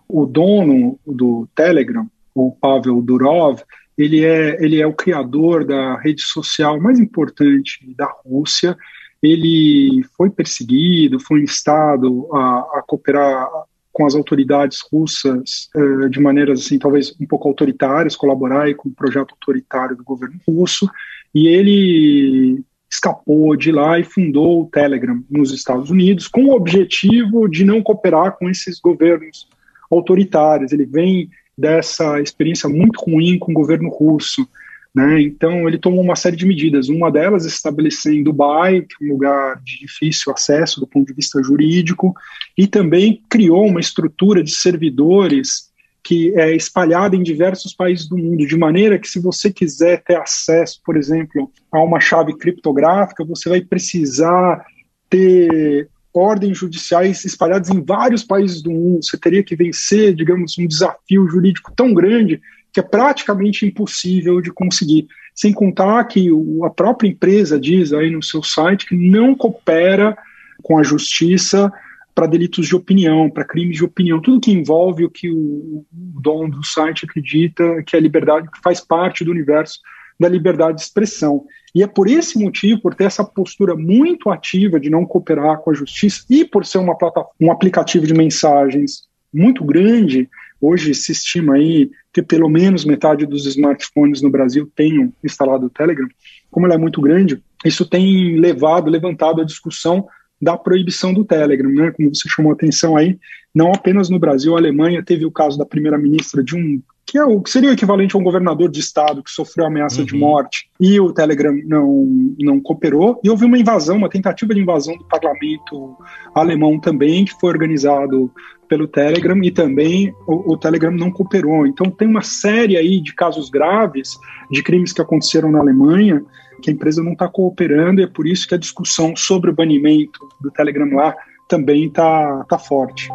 O 0.09 0.25
dono 0.25 0.99
do 1.07 1.49
Telegram, 1.55 2.07
o 2.35 2.53
Pavel 2.53 3.03
Durov, 3.03 3.61
ele 3.97 4.25
é, 4.25 4.63
ele 4.63 4.81
é 4.81 4.87
o 4.87 4.93
criador 4.93 5.65
da 5.65 5.99
rede 5.99 6.23
social 6.23 6.81
mais 6.81 6.99
importante 6.99 7.81
da 7.97 8.09
Rússia. 8.25 8.77
Ele 9.23 10.05
foi 10.17 10.31
perseguido, 10.31 11.19
foi 11.19 11.43
instado 11.43 12.29
a, 12.33 12.79
a 12.79 12.85
cooperar 12.87 13.49
com 13.93 14.05
as 14.05 14.15
autoridades 14.15 14.81
russas 14.93 15.71
uh, 15.75 16.11
de 16.11 16.21
maneiras 16.21 16.61
assim 16.61 16.79
talvez 16.79 17.15
um 17.21 17.27
pouco 17.27 17.49
autoritárias, 17.49 18.17
colaborar 18.17 18.73
com 18.75 18.89
o 18.89 18.95
projeto 18.95 19.33
autoritário 19.33 19.97
do 19.97 20.03
governo 20.03 20.39
russo, 20.47 20.91
e 21.33 21.47
ele 21.47 22.65
escapou 22.95 23.57
de 23.57 23.73
lá 23.73 23.99
e 23.99 24.05
fundou 24.05 24.63
o 24.63 24.67
Telegram 24.67 25.23
nos 25.29 25.53
Estados 25.53 25.91
Unidos 25.91 26.29
com 26.29 26.45
o 26.47 26.55
objetivo 26.55 27.49
de 27.49 27.65
não 27.65 27.83
cooperar 27.83 28.37
com 28.39 28.49
esses 28.49 28.79
governos 28.79 29.49
autoritários. 29.91 30.73
Ele 30.73 30.87
vem 30.87 31.29
dessa 31.59 32.21
experiência 32.21 32.69
muito 32.69 33.01
ruim 33.01 33.39
com 33.39 33.51
o 33.51 33.55
governo 33.55 33.89
russo. 33.89 34.47
Né? 34.95 35.23
Então, 35.23 35.67
ele 35.67 35.77
tomou 35.77 36.01
uma 36.01 36.15
série 36.15 36.37
de 36.37 36.47
medidas. 36.47 36.89
Uma 36.89 37.11
delas, 37.11 37.45
estabelecer 37.45 38.15
em 38.15 38.23
Dubai, 38.23 38.83
que 38.83 39.05
é 39.05 39.09
um 39.09 39.13
lugar 39.13 39.61
de 39.63 39.81
difícil 39.81 40.33
acesso 40.33 40.79
do 40.79 40.87
ponto 40.87 41.09
de 41.09 41.15
vista 41.15 41.43
jurídico, 41.43 42.15
e 42.57 42.69
também 42.69 43.21
criou 43.29 43.67
uma 43.67 43.81
estrutura 43.81 44.43
de 44.43 44.53
servidores 44.53 45.73
que 46.05 46.39
é 46.39 46.55
espalhada 46.55 47.17
em 47.17 47.23
diversos 47.23 47.73
países 47.75 48.07
do 48.07 48.19
mundo, 48.19 48.47
de 48.47 48.57
maneira 48.59 48.99
que, 48.99 49.09
se 49.09 49.19
você 49.19 49.51
quiser 49.51 50.03
ter 50.03 50.17
acesso, 50.17 50.81
por 50.85 50.99
exemplo, 50.99 51.51
a 51.73 51.83
uma 51.83 51.99
chave 51.99 52.37
criptográfica, 52.37 53.25
você 53.25 53.49
vai 53.49 53.63
precisar 53.63 54.63
ter 55.09 55.89
ordens 56.13 56.59
judiciais 56.59 57.25
espalhadas 57.25 57.71
em 57.71 57.83
vários 57.83 58.23
países 58.23 58.61
do 58.61 58.71
mundo. 58.71 59.03
Você 59.03 59.17
teria 59.17 59.43
que 59.43 59.57
vencer, 59.57 60.15
digamos, 60.15 60.59
um 60.59 60.67
desafio 60.67 61.27
jurídico 61.27 61.73
tão 61.75 61.95
grande 61.95 62.41
que 62.71 62.81
é 62.81 62.83
praticamente 62.83 63.65
impossível 63.65 64.43
de 64.43 64.53
conseguir. 64.53 65.09
Sem 65.35 65.53
contar 65.53 66.05
que 66.05 66.29
a 66.65 66.71
própria 66.71 67.09
empresa 67.09 67.59
diz 67.59 67.93
aí 67.93 68.11
no 68.11 68.23
seu 68.23 68.43
site 68.43 68.87
que 68.87 68.95
não 68.95 69.35
coopera 69.35 70.17
com 70.63 70.79
a 70.79 70.83
justiça 70.83 71.73
para 72.15 72.27
delitos 72.27 72.69
de 72.69 72.77
opinião, 72.77 73.29
para 73.29 73.45
crimes 73.45 73.77
de 73.77 73.85
opinião, 73.85 74.21
tudo 74.21 74.41
que 74.41 74.53
envolve 74.53 75.05
o 75.05 75.11
que 75.11 75.31
o 75.31 75.85
dono 75.91 76.57
do 76.57 76.65
site 76.65 77.05
acredita 77.05 77.83
que 77.85 77.97
é 77.97 78.01
liberdade, 78.01 78.49
que 78.51 78.61
faz 78.63 78.81
parte 78.81 79.25
do 79.25 79.33
universo 79.33 79.81
da 80.19 80.29
liberdade 80.29 80.77
de 80.77 80.85
expressão. 80.85 81.45
E 81.75 81.83
é 81.83 81.87
por 81.89 82.09
esse 82.09 82.39
motivo, 82.39 82.81
por 82.81 82.95
ter 82.95 83.05
essa 83.05 83.25
postura 83.25 83.75
muito 83.75 84.31
ativa 84.31 84.79
de 84.79 84.89
não 84.89 85.05
cooperar 85.05 85.59
com 85.59 85.73
a 85.73 85.75
justiça 85.75 86.25
e 86.31 86.45
por 86.45 86.65
ser 86.65 86.79
uma 86.79 86.97
um 87.41 87.51
aplicativo 87.51 88.07
de 88.07 88.15
mensagens 88.15 89.09
muito 89.33 89.65
grande, 89.65 90.29
hoje 90.61 90.95
se 90.95 91.11
estima 91.11 91.57
aí 91.57 91.91
que 92.13 92.23
pelo 92.23 92.49
menos 92.49 92.85
metade 92.85 93.27
dos 93.27 93.45
smartphones 93.45 94.23
no 94.23 94.31
Brasil 94.31 94.71
tenham 94.77 95.13
instalado 95.25 95.67
o 95.67 95.71
Telegram. 95.71 96.07
Como 96.49 96.65
ela 96.65 96.77
é 96.77 96.79
muito 96.79 97.01
grande, 97.01 97.43
isso 97.65 97.85
tem 97.85 98.39
levado, 98.39 98.89
levantado 98.89 99.41
a 99.41 99.45
discussão 99.45 100.07
da 100.41 100.57
proibição 100.57 101.13
do 101.13 101.25
Telegram, 101.25 101.71
né? 101.71 101.91
Como 101.93 102.15
você 102.15 102.29
chamou 102.29 102.53
a 102.53 102.55
atenção 102.55 102.97
aí, 102.97 103.19
não 103.55 103.73
apenas 103.73 104.11
no 104.11 104.19
Brasil, 104.19 104.55
a 104.55 104.59
Alemanha 104.59 105.03
teve 105.03 105.25
o 105.25 105.31
caso 105.31 105.57
da 105.57 105.65
primeira-ministra 105.65 106.43
de 106.43 106.57
um 106.57 106.83
que 107.07 107.19
é 107.19 107.25
o 107.25 107.41
que 107.43 107.51
seria 107.51 107.69
o 107.69 107.73
equivalente 107.73 108.17
a 108.17 108.19
um 108.19 108.25
governador 108.25 108.71
de 108.71 108.81
estado 108.81 109.23
que 109.23 109.31
sofreu 109.31 109.67
ameaça 109.67 110.01
uhum. 110.01 110.07
de 110.07 110.17
morte 110.17 110.71
e 110.81 110.99
o 110.99 111.13
Telegram 111.13 111.55
não 111.67 112.07
não 112.41 112.59
cooperou 112.59 113.21
e 113.23 113.29
houve 113.29 113.45
uma 113.45 113.59
invasão, 113.59 113.99
uma 113.99 114.09
tentativa 114.09 114.55
de 114.55 114.61
invasão 114.61 114.97
do 114.97 115.05
parlamento 115.05 115.97
alemão 116.35 116.81
também 116.81 117.27
que 117.27 117.39
foi 117.39 117.51
organizado 117.51 118.33
pelo 118.75 118.89
Telegram 118.89 119.39
e 119.45 119.53
também 119.53 120.13
o, 120.27 120.55
o, 120.55 120.59
Telegram 120.59 120.91
não 120.91 121.09
cooperou. 121.09 121.65
Então 121.65 121.89
tem 121.89 122.09
uma 122.09 122.23
série 122.23 122.77
aí 122.77 123.01
de 123.01 123.15
casos 123.15 123.49
graves 123.49 124.19
de 124.51 124.65
crimes 124.65 124.93
que 124.93 125.01
aconteceram 125.01 125.49
na 125.49 125.61
Alemanha 125.61 126.25
que 126.61 126.71
a 126.71 126.73
empresa 126.73 127.01
não 127.01 127.13
está 127.13 127.29
cooperando 127.29 128.01
e 128.01 128.05
é 128.05 128.07
por 128.09 128.27
isso 128.27 128.49
que 128.49 128.55
a 128.55 128.59
discussão 128.59 129.15
sobre 129.15 129.51
o 129.51 129.55
banimento 129.55 130.19
do 130.41 130.51
Telegram 130.51 130.89
lá 130.93 131.15
também 131.49 131.87
está 131.87 132.45
tá 132.49 132.59
forte. 132.59 133.09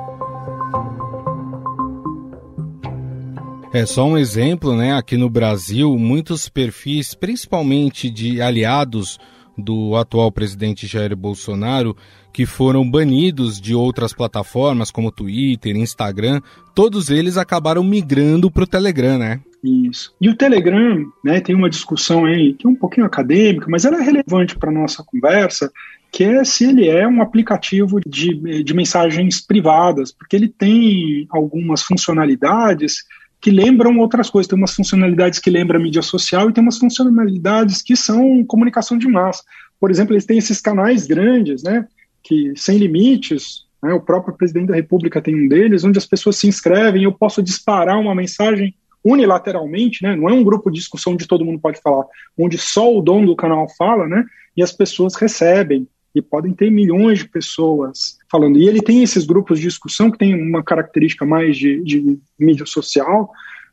É 3.74 3.86
só 3.86 4.06
um 4.06 4.18
exemplo, 4.18 4.78
né? 4.78 4.94
Aqui 4.94 5.18
no 5.18 5.30
Brasil, 5.30 5.98
muitos 5.98 6.48
perfis, 6.48 7.13
principalmente 7.13 8.10
de 8.10 8.42
aliados 8.42 9.20
do 9.58 9.98
atual 9.98 10.32
presidente 10.32 10.88
Jair 10.88 11.16
Bolsonaro, 11.18 11.98
que 12.32 12.46
foram 12.46 12.90
banidos 12.90 13.60
de 13.60 13.74
outras 13.74 14.14
plataformas 14.14 14.92
como 14.92 15.12
Twitter, 15.12 15.76
Instagram, 15.76 16.42
todos 16.74 17.10
eles 17.10 17.38
acabaram 17.38 17.84
migrando 17.84 18.50
para 18.52 18.64
o 18.64 18.68
Telegram, 18.68 19.18
né? 19.18 19.42
Isso. 19.64 20.14
E 20.22 20.30
o 20.30 20.36
Telegram, 20.36 21.06
né, 21.24 21.42
tem 21.42 21.56
uma 21.56 21.70
discussão 21.70 22.26
aí 22.26 22.54
que 22.54 22.66
é 22.66 22.70
um 22.70 22.76
pouquinho 22.76 23.06
acadêmica, 23.06 23.68
mas 23.70 23.84
ela 23.84 23.98
é 23.98 24.02
relevante 24.02 24.56
para 24.56 24.72
nossa 24.72 25.04
conversa, 25.04 25.72
que 26.12 26.24
é 26.24 26.44
se 26.44 26.66
ele 26.66 26.88
é 26.88 27.08
um 27.08 27.22
aplicativo 27.22 28.00
de, 28.06 28.64
de 28.64 28.74
mensagens 28.74 29.42
privadas, 29.46 30.12
porque 30.12 30.36
ele 30.36 30.48
tem 30.48 31.28
algumas 31.30 31.84
funcionalidades 31.84 33.04
que 33.42 33.52
lembram 33.52 33.98
outras 34.00 34.30
coisas. 34.30 34.48
Tem 34.48 34.58
umas 34.58 34.74
funcionalidades 34.74 35.40
que 35.40 35.50
lembram 35.50 35.82
mídia 35.82 36.02
social 36.02 36.50
e 36.50 36.54
tem 36.54 36.64
umas 36.64 36.78
funcionalidades 36.78 37.82
que 37.82 37.96
são 37.96 38.44
comunicação 38.46 38.98
de 38.98 39.08
massa. 39.08 39.44
Por 39.80 39.92
exemplo, 39.92 40.14
eles 40.14 40.26
têm 40.26 40.38
esses 40.38 40.60
canais 40.60 41.06
grandes, 41.06 41.64
né, 41.64 41.86
que 42.30 42.54
sem 42.56 42.78
limites, 42.78 43.66
né, 43.82 43.92
o 43.92 44.00
próprio 44.00 44.38
presidente 44.38 44.68
da 44.68 44.76
República 44.76 45.20
tem 45.20 45.34
um 45.34 45.48
deles, 45.48 45.84
onde 45.84 45.98
as 45.98 46.06
pessoas 46.06 46.36
se 46.36 46.48
inscrevem, 46.48 47.04
eu 47.04 47.12
posso 47.12 47.42
disparar 47.42 48.00
uma 48.00 48.14
mensagem 48.14 48.76
unilateralmente, 49.04 50.04
né, 50.04 50.16
não 50.16 50.30
é 50.30 50.34
um 50.34 50.44
grupo 50.44 50.70
de 50.70 50.78
discussão 50.78 51.14
onde 51.14 51.28
todo 51.28 51.44
mundo 51.44 51.60
pode 51.60 51.82
falar, 51.82 52.06
onde 52.38 52.56
só 52.56 52.96
o 52.96 53.02
dono 53.02 53.26
do 53.26 53.36
canal 53.36 53.68
fala, 53.76 54.08
né, 54.08 54.24
e 54.56 54.62
as 54.62 54.72
pessoas 54.72 55.16
recebem 55.16 55.88
e 56.14 56.22
podem 56.22 56.54
ter 56.54 56.70
milhões 56.70 57.20
de 57.20 57.28
pessoas 57.28 58.20
falando. 58.32 58.60
E 58.60 58.68
ele 58.68 58.82
tem 58.82 59.02
esses 59.02 59.26
grupos 59.26 59.58
de 59.58 59.68
discussão 59.68 60.12
que 60.12 60.18
tem 60.18 60.36
uma 60.36 60.64
característica 60.64 61.26
mais 61.26 61.58
de, 61.58 61.82
de 61.84 62.20
mídia 62.38 62.66
social, 62.66 63.32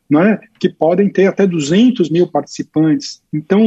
né, 0.09 0.39
que 0.59 0.69
podem 0.69 1.09
ter 1.09 1.27
até 1.27 1.45
200 1.45 2.09
mil 2.09 2.27
participantes. 2.27 3.21
Então, 3.33 3.61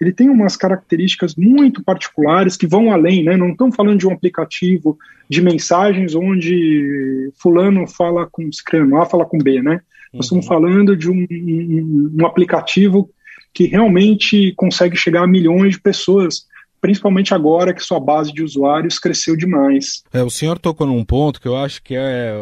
ele 0.00 0.12
tem 0.12 0.30
umas 0.30 0.56
características 0.56 1.34
muito 1.36 1.82
particulares 1.82 2.56
que 2.56 2.66
vão 2.66 2.90
além, 2.90 3.24
né, 3.24 3.36
não 3.36 3.50
estamos 3.50 3.76
falando 3.76 3.98
de 3.98 4.06
um 4.06 4.12
aplicativo 4.12 4.98
de 5.28 5.42
mensagens 5.42 6.14
onde 6.14 7.30
fulano 7.34 7.86
fala 7.86 8.26
com 8.30 8.42
escrano, 8.42 8.96
A 8.96 9.06
fala 9.06 9.24
com 9.24 9.38
B, 9.38 9.62
né? 9.62 9.80
Nós 10.12 10.26
estamos 10.26 10.44
uhum. 10.44 10.48
falando 10.48 10.96
de 10.96 11.10
um, 11.10 11.26
um, 11.30 12.16
um 12.20 12.26
aplicativo 12.26 13.08
que 13.54 13.64
realmente 13.64 14.52
consegue 14.56 14.94
chegar 14.96 15.22
a 15.24 15.26
milhões 15.26 15.72
de 15.72 15.80
pessoas 15.80 16.46
principalmente 16.82 17.32
agora 17.32 17.72
que 17.72 17.80
sua 17.80 18.00
base 18.00 18.32
de 18.32 18.42
usuários 18.42 18.98
cresceu 18.98 19.36
demais. 19.36 20.02
É, 20.12 20.20
o 20.22 20.28
senhor 20.28 20.58
tocou 20.58 20.84
num 20.84 21.04
ponto 21.04 21.40
que 21.40 21.46
eu 21.46 21.56
acho 21.56 21.80
que 21.80 21.94
é 21.94 22.34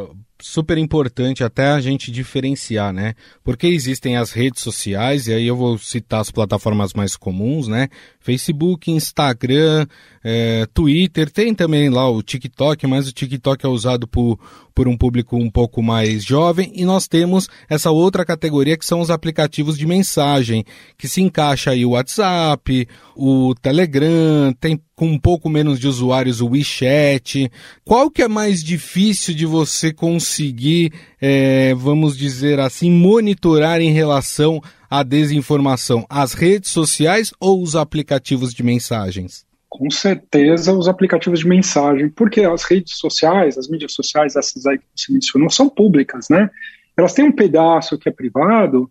super 0.43 0.79
importante 0.79 1.45
até 1.45 1.69
a 1.69 1.81
gente 1.81 2.11
diferenciar, 2.11 2.93
né? 2.93 3.15
Porque 3.43 3.67
existem 3.67 4.17
as 4.17 4.33
redes 4.33 4.63
sociais, 4.63 5.27
e 5.27 5.33
aí 5.33 5.47
eu 5.47 5.57
vou 5.57 5.79
citar 5.79 6.21
as 6.21 6.31
plataformas 6.31 6.93
mais 6.93 7.17
comuns, 7.17 7.69
né? 7.69 7.89
Facebook, 8.21 8.91
Instagram, 8.91 9.87
é, 10.23 10.67
Twitter, 10.75 11.31
tem 11.31 11.55
também 11.55 11.89
lá 11.89 12.09
o 12.09 12.23
TikTok, 12.23 12.87
mas 12.87 13.09
o 13.09 13.13
TikTok 13.13 13.65
é 13.65 13.69
usado 13.69 14.07
por, 14.07 14.39
por 14.75 14.87
um 14.87 14.97
público 14.97 15.37
um 15.37 15.51
pouco 15.51 15.83
mais 15.83 16.23
jovem, 16.23 16.71
e 16.75 16.85
nós 16.85 17.09
temos 17.09 17.49
essa 17.69 17.91
outra 17.91 18.25
categoria 18.25 18.77
que 18.77 18.85
são 18.85 19.01
os 19.01 19.11
aplicativos 19.11 19.79
de 19.79 19.87
mensagem, 19.87 20.65
que 20.99 21.09
se 21.09 21.23
encaixa 21.23 21.71
aí 21.71 21.85
o 21.85 21.91
WhatsApp, 21.91 22.87
o 23.17 23.55
Telegram, 23.55 24.53
tem 24.61 24.79
com 24.95 25.07
um 25.07 25.19
pouco 25.19 25.49
menos 25.49 25.81
de 25.81 25.89
usuários 25.89 26.43
o 26.43 26.49
WeChat. 26.49 27.51
Qual 27.83 28.11
que 28.11 28.21
é 28.21 28.29
mais 28.29 28.63
difícil 28.63 29.35
de 29.35 29.47
você 29.47 29.95
conseguir, 29.95 30.93
é, 31.19 31.75
vamos 31.75 32.19
dizer 32.19 32.61
assim, 32.61 32.91
monitorar 32.91 33.81
em 33.81 33.93
relação 33.93 34.61
à 34.91 35.05
desinformação? 35.05 36.05
As 36.11 36.35
redes 36.35 36.71
sociais 36.71 37.33
ou 37.39 37.63
os 37.63 37.77
aplicativos 37.77 38.53
de 38.53 38.63
mensagens? 38.63 39.47
Com 39.69 39.89
certeza 39.89 40.77
os 40.77 40.89
aplicativos 40.89 41.39
de 41.39 41.47
mensagem, 41.49 42.09
porque 42.09 42.41
as 42.41 42.65
redes 42.65 42.99
sociais, 42.99 43.57
as 43.57 43.69
mídias 43.69 43.93
sociais, 43.93 44.35
essas 44.35 44.67
aí 44.67 44.79
que 44.79 44.85
você 44.97 45.13
mencionou, 45.13 45.49
são 45.49 45.69
públicas, 45.69 46.29
né? 46.29 46.51
Elas 46.97 47.15
têm 47.15 47.25
um 47.25 47.33
pedaço 47.33 47.97
que 47.97 48.09
é 48.09 48.13
privado, 48.13 48.91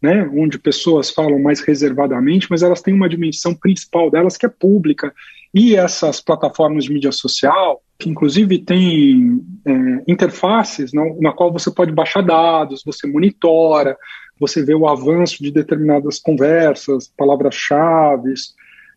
né, 0.00 0.28
onde 0.34 0.58
pessoas 0.58 1.10
falam 1.10 1.38
mais 1.38 1.60
reservadamente, 1.60 2.46
mas 2.48 2.62
elas 2.62 2.80
têm 2.80 2.94
uma 2.94 3.08
dimensão 3.08 3.54
principal 3.54 4.10
delas 4.10 4.36
que 4.36 4.46
é 4.46 4.48
pública. 4.48 5.12
E 5.52 5.76
essas 5.76 6.20
plataformas 6.20 6.84
de 6.84 6.92
mídia 6.92 7.12
social, 7.12 7.82
que 7.98 8.08
inclusive 8.08 8.58
têm 8.60 9.42
é, 9.66 9.72
interfaces 10.08 10.92
na, 10.92 11.02
na 11.20 11.32
qual 11.32 11.52
você 11.52 11.70
pode 11.70 11.92
baixar 11.92 12.22
dados, 12.22 12.82
você 12.84 13.06
monitora, 13.06 13.96
você 14.40 14.64
vê 14.64 14.74
o 14.74 14.88
avanço 14.88 15.42
de 15.42 15.50
determinadas 15.50 16.18
conversas, 16.18 17.12
palavras-chave, 17.14 18.32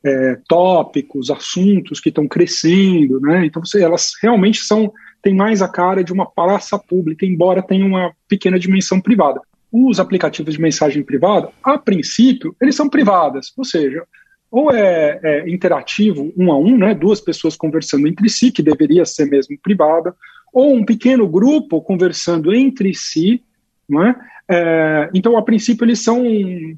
é, 0.03 0.37
tópicos, 0.47 1.29
assuntos 1.29 1.99
que 1.99 2.09
estão 2.09 2.27
crescendo, 2.27 3.19
né? 3.19 3.45
Então 3.45 3.63
você, 3.63 3.81
elas 3.81 4.13
realmente 4.21 4.59
são 4.59 4.91
têm 5.21 5.33
mais 5.33 5.61
a 5.61 5.69
cara 5.69 6.03
de 6.03 6.11
uma 6.11 6.29
praça 6.29 6.77
pública, 6.77 7.25
embora 7.25 7.61
tenha 7.61 7.85
uma 7.85 8.13
pequena 8.27 8.59
dimensão 8.59 8.99
privada. 8.99 9.39
os 9.71 9.99
aplicativos 9.99 10.53
de 10.53 10.61
mensagem 10.61 11.01
privada, 11.01 11.49
a 11.63 11.77
princípio, 11.77 12.55
eles 12.61 12.75
são 12.75 12.87
privadas, 12.87 13.51
ou 13.57 13.63
seja, 13.63 14.03
ou 14.51 14.71
é, 14.71 15.19
é, 15.23 15.49
interativo 15.49 16.31
um 16.37 16.51
a 16.51 16.59
um, 16.59 16.77
né, 16.77 16.93
duas 16.93 17.19
pessoas 17.19 17.55
conversando 17.55 18.07
entre 18.07 18.29
si, 18.29 18.51
que 18.51 18.61
deveria 18.61 19.03
ser 19.03 19.25
mesmo 19.25 19.57
privada, 19.63 20.13
ou 20.53 20.75
um 20.75 20.85
pequeno 20.85 21.27
grupo 21.27 21.81
conversando 21.81 22.53
entre 22.53 22.93
si, 22.93 23.41
é? 23.91 24.15
é 24.49 25.09
então, 25.13 25.37
a 25.37 25.41
princípio, 25.41 25.85
eles 25.85 26.03
são 26.03 26.23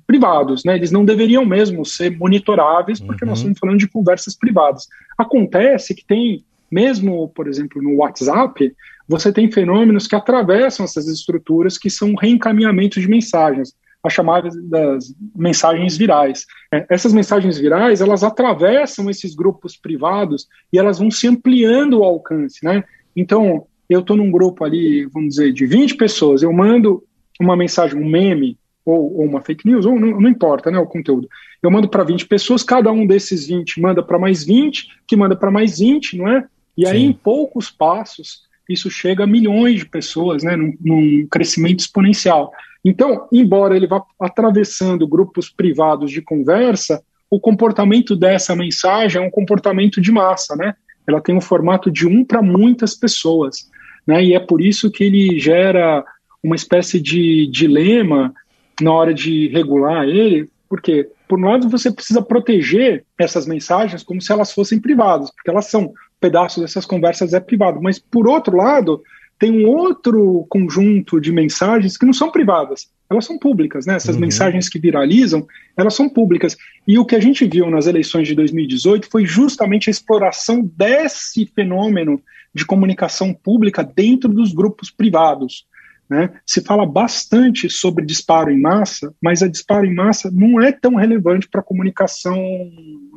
privados, 0.05 0.63
né? 0.63 0.75
eles 0.75 0.91
não 0.91 1.05
deveriam 1.05 1.45
mesmo 1.45 1.85
ser 1.85 2.17
monitoráveis, 2.17 3.00
porque 3.00 3.24
uhum. 3.24 3.29
nós 3.29 3.39
estamos 3.39 3.59
falando 3.59 3.79
de 3.79 3.88
conversas 3.88 4.35
privadas. 4.35 4.88
Acontece 5.17 5.93
que 5.95 6.05
tem, 6.05 6.43
mesmo, 6.71 7.29
por 7.29 7.47
exemplo, 7.47 7.81
no 7.81 7.97
WhatsApp, 7.97 8.74
você 9.07 9.31
tem 9.31 9.51
fenômenos 9.51 10.07
que 10.07 10.15
atravessam 10.15 10.83
essas 10.83 11.07
estruturas 11.07 11.77
que 11.77 11.89
são 11.89 12.15
reencaminhamentos 12.15 13.01
de 13.01 13.09
mensagens 13.09 13.74
as 14.05 14.13
chamadas 14.13 14.55
das 14.69 15.13
mensagens 15.35 15.97
virais. 15.97 16.45
É, 16.71 16.85
essas 16.89 17.12
mensagens 17.12 17.57
virais, 17.57 18.01
elas 18.01 18.24
atravessam 18.24 19.09
esses 19.09 19.33
grupos 19.33 19.75
privados 19.75 20.47
e 20.71 20.77
elas 20.77 21.00
vão 21.00 21.09
se 21.09 21.27
ampliando 21.27 22.00
o 22.00 22.03
alcance, 22.03 22.63
né? 22.63 22.83
Então, 23.15 23.65
eu 23.89 24.00
estou 24.00 24.18
num 24.18 24.32
grupo 24.32 24.63
ali, 24.63 25.06
vamos 25.06 25.36
dizer, 25.36 25.54
de 25.54 25.65
20 25.65 25.96
pessoas, 25.96 26.42
eu 26.42 26.51
mando 26.51 27.04
uma 27.39 27.56
mensagem, 27.56 28.00
um 28.00 28.10
meme, 28.10 28.58
ou, 28.86 29.18
ou 29.18 29.25
uma 29.25 29.42
fake 29.42 29.68
news, 29.68 29.86
ou 29.86 30.00
não, 30.00 30.20
não, 30.22 30.30
importa, 30.30 30.70
né, 30.70 30.77
o 30.77 30.86
conteúdo. 30.86 31.27
Eu 31.62 31.72
mando 31.72 31.89
para 31.89 32.04
20 32.04 32.27
pessoas, 32.27 32.63
cada 32.63 32.92
um 32.92 33.06
desses 33.06 33.48
20 33.48 33.82
manda 33.82 34.04
para 34.04 34.20
mais 34.20 34.44
20, 34.44 34.88
que 35.08 35.15
manda 35.15 35.36
para 35.36 35.50
mais 35.50 35.80
20, 35.80 36.18
não 36.18 36.27
é? 36.30 36.46
E 36.77 36.86
aí, 36.86 37.00
Sim. 37.00 37.06
em 37.08 37.13
poucos 37.13 37.72
passos, 37.72 38.44
isso 38.70 38.89
chega 38.89 39.24
a 39.24 39.27
milhões 39.27 39.80
de 39.80 39.86
pessoas, 39.86 40.44
né, 40.44 40.56
num, 40.56 40.74
num 40.80 41.27
crescimento 41.27 41.80
exponencial. 41.80 42.51
Então, 42.84 43.27
embora 43.32 43.75
ele 43.75 43.88
vá 43.88 44.04
atravessando 44.20 45.08
grupos 45.08 45.50
privados 45.50 46.12
de 46.12 46.22
conversa, 46.22 47.01
o 47.30 47.39
comportamento 47.39 48.15
dessa 48.15 48.56
mensagem 48.56 49.22
é 49.22 49.25
um 49.25 49.32
comportamento 49.32 50.00
de 50.00 50.12
massa, 50.12 50.56
né? 50.56 50.75
Ela 51.08 51.22
tem 51.22 51.36
um 51.36 51.42
formato 51.42 51.89
de 51.92 52.08
um 52.08 52.24
para 52.24 52.42
muitas 52.42 52.96
pessoas, 52.96 53.70
né? 54.05 54.24
E 54.24 54.33
é 54.33 54.39
por 54.39 54.62
isso 54.62 54.91
que 54.91 55.03
ele 55.03 55.39
gera 55.39 56.03
uma 56.43 56.55
espécie 56.55 57.00
de 57.00 57.47
dilema 57.47 58.33
na 58.81 58.91
hora 58.91 59.13
de 59.13 59.47
regular 59.47 60.07
ele, 60.07 60.50
porque 60.69 61.09
por 61.27 61.39
um 61.39 61.45
lado 61.45 61.69
você 61.69 61.91
precisa 61.91 62.21
proteger 62.21 63.03
essas 63.17 63.47
mensagens 63.47 64.03
como 64.03 64.21
se 64.21 64.31
elas 64.31 64.51
fossem 64.51 64.79
privadas, 64.79 65.31
porque 65.31 65.50
elas 65.50 65.67
são 65.67 65.85
um 65.85 65.93
pedaço 66.19 66.62
dessas 66.62 66.85
conversas 66.85 67.33
é 67.33 67.39
privado, 67.39 67.81
mas 67.81 68.00
por 68.00 68.27
outro 68.27 68.55
lado 68.55 69.01
tem 69.38 69.65
um 69.65 69.69
outro 69.69 70.45
conjunto 70.50 71.19
de 71.19 71.31
mensagens 71.31 71.97
que 71.97 72.05
não 72.05 72.13
são 72.13 72.31
privadas, 72.31 72.89
elas 73.09 73.25
são 73.25 73.38
públicas, 73.38 73.85
né? 73.85 73.95
Essas 73.95 74.15
uhum. 74.15 74.21
mensagens 74.21 74.69
que 74.69 74.79
viralizam, 74.79 75.45
elas 75.75 75.93
são 75.93 76.09
públicas. 76.09 76.55
E 76.88 76.97
o 76.97 77.05
que 77.05 77.15
a 77.15 77.19
gente 77.19 77.45
viu 77.45 77.69
nas 77.69 77.85
eleições 77.85 78.27
de 78.27 78.33
2018 78.33 79.07
foi 79.09 79.25
justamente 79.25 79.89
a 79.89 79.91
exploração 79.91 80.62
desse 80.75 81.45
fenômeno 81.45 82.21
de 82.55 82.65
comunicação 82.65 83.33
pública 83.33 83.83
dentro 83.83 84.29
dos 84.29 84.53
grupos 84.53 84.89
privados. 84.89 85.67
Né? 86.09 86.29
Se 86.45 86.62
fala 86.62 86.85
bastante 86.85 87.69
sobre 87.69 88.05
disparo 88.05 88.50
em 88.50 88.62
massa, 88.62 89.13
mas 89.21 89.43
a 89.43 89.47
disparo 89.47 89.85
em 89.85 89.93
massa 89.93 90.31
não 90.31 90.62
é 90.62 90.71
tão 90.71 90.95
relevante 90.95 91.50
para 91.50 91.59
a 91.59 91.63
comunicação 91.63 92.41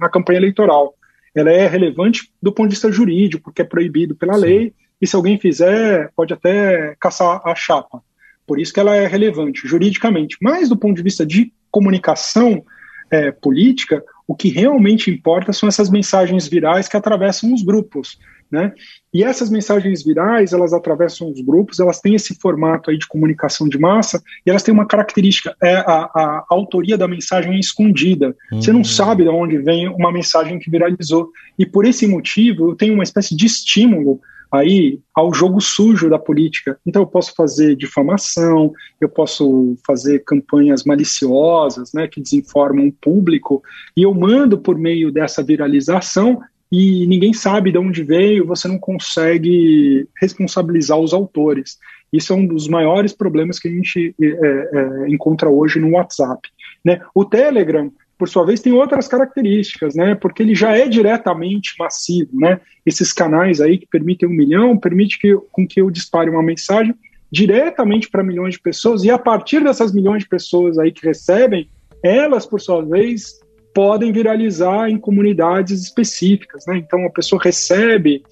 na 0.00 0.08
campanha 0.08 0.38
eleitoral. 0.38 0.94
Ela 1.34 1.52
é 1.52 1.68
relevante 1.68 2.32
do 2.42 2.52
ponto 2.52 2.68
de 2.68 2.74
vista 2.74 2.90
jurídico, 2.90 3.44
porque 3.44 3.62
é 3.62 3.64
proibido 3.64 4.16
pela 4.16 4.34
Sim. 4.34 4.40
lei, 4.40 4.74
e 5.00 5.06
se 5.06 5.14
alguém 5.14 5.38
fizer, 5.38 6.10
pode 6.16 6.34
até 6.34 6.96
caçar 6.98 7.40
a 7.44 7.54
chapa. 7.54 8.02
Por 8.44 8.58
isso 8.58 8.72
que 8.72 8.80
ela 8.80 8.96
é 8.96 9.06
relevante 9.06 9.68
juridicamente. 9.68 10.36
Mas 10.42 10.68
do 10.68 10.76
ponto 10.76 10.96
de 10.96 11.02
vista 11.02 11.24
de 11.24 11.52
comunicação 11.70 12.64
é, 13.10 13.30
política, 13.30 14.02
o 14.26 14.34
que 14.34 14.48
realmente 14.48 15.10
importa 15.10 15.52
são 15.52 15.68
essas 15.68 15.88
mensagens 15.88 16.48
virais 16.48 16.88
que 16.88 16.96
atravessam 16.96 17.52
os 17.54 17.62
grupos. 17.62 18.18
Né? 18.50 18.72
E 19.12 19.22
essas 19.22 19.50
mensagens 19.50 20.02
virais, 20.02 20.52
elas 20.52 20.72
atravessam 20.72 21.30
os 21.30 21.40
grupos, 21.40 21.80
elas 21.80 22.00
têm 22.00 22.14
esse 22.14 22.34
formato 22.34 22.90
aí 22.90 22.96
de 22.96 23.06
comunicação 23.06 23.68
de 23.68 23.78
massa, 23.78 24.22
e 24.46 24.50
elas 24.50 24.62
têm 24.62 24.72
uma 24.72 24.86
característica, 24.86 25.54
é 25.62 25.76
a, 25.76 26.10
a, 26.14 26.46
autoria 26.48 26.96
da 26.96 27.06
mensagem 27.06 27.54
é 27.54 27.58
escondida. 27.58 28.34
Uhum. 28.50 28.62
Você 28.62 28.72
não 28.72 28.80
hum. 28.80 28.84
sabe 28.84 29.24
de 29.24 29.28
onde 29.28 29.58
vem 29.58 29.88
uma 29.88 30.10
mensagem 30.10 30.58
que 30.58 30.70
viralizou. 30.70 31.30
E 31.58 31.66
por 31.66 31.84
esse 31.84 32.06
motivo, 32.06 32.70
eu 32.70 32.74
tenho 32.74 32.94
uma 32.94 33.02
espécie 33.02 33.36
de 33.36 33.44
estímulo 33.44 34.20
aí 34.50 35.00
ao 35.14 35.32
jogo 35.32 35.60
sujo 35.60 36.08
da 36.08 36.18
política. 36.18 36.78
Então 36.86 37.02
eu 37.02 37.06
posso 37.06 37.34
fazer 37.34 37.76
difamação, 37.76 38.72
eu 39.00 39.08
posso 39.08 39.76
fazer 39.86 40.20
campanhas 40.24 40.84
maliciosas, 40.84 41.92
né, 41.92 42.08
que 42.08 42.20
desinformam 42.20 42.88
o 42.88 42.92
público, 42.92 43.62
e 43.96 44.02
eu 44.02 44.14
mando 44.14 44.58
por 44.58 44.78
meio 44.78 45.12
dessa 45.12 45.42
viralização 45.42 46.40
e 46.70 47.06
ninguém 47.06 47.32
sabe 47.32 47.72
de 47.72 47.78
onde 47.78 48.02
veio, 48.02 48.46
você 48.46 48.68
não 48.68 48.78
consegue 48.78 50.06
responsabilizar 50.20 50.98
os 50.98 51.14
autores. 51.14 51.78
Isso 52.12 52.32
é 52.32 52.36
um 52.36 52.46
dos 52.46 52.68
maiores 52.68 53.12
problemas 53.12 53.58
que 53.58 53.68
a 53.68 53.70
gente 53.70 54.14
é, 54.20 54.26
é, 54.26 55.08
encontra 55.08 55.48
hoje 55.48 55.78
no 55.78 55.92
WhatsApp. 55.92 56.48
Né? 56.84 57.00
O 57.14 57.24
Telegram 57.24 57.90
por 58.18 58.28
sua 58.28 58.44
vez, 58.44 58.60
tem 58.60 58.72
outras 58.72 59.06
características, 59.06 59.94
né? 59.94 60.16
Porque 60.16 60.42
ele 60.42 60.52
já 60.52 60.76
é 60.76 60.88
diretamente 60.88 61.74
massivo, 61.78 62.30
né? 62.32 62.60
Esses 62.84 63.12
canais 63.12 63.60
aí 63.60 63.78
que 63.78 63.86
permitem 63.86 64.28
um 64.28 64.32
milhão, 64.32 64.76
permite 64.76 65.20
que, 65.20 65.36
com 65.52 65.64
que 65.64 65.80
eu 65.80 65.88
dispare 65.88 66.28
uma 66.28 66.42
mensagem 66.42 66.94
diretamente 67.30 68.10
para 68.10 68.24
milhões 68.24 68.54
de 68.54 68.60
pessoas, 68.60 69.04
e 69.04 69.10
a 69.10 69.18
partir 69.18 69.62
dessas 69.62 69.92
milhões 69.92 70.24
de 70.24 70.28
pessoas 70.28 70.78
aí 70.78 70.90
que 70.90 71.06
recebem, 71.06 71.70
elas, 72.02 72.44
por 72.44 72.60
sua 72.60 72.82
vez, 72.84 73.38
podem 73.78 74.10
viralizar 74.10 74.90
em 74.90 74.98
comunidades 74.98 75.80
específicas, 75.80 76.66
né? 76.66 76.78
Então 76.78 77.06
a 77.06 77.10
pessoa 77.10 77.40
recebe 77.40 78.24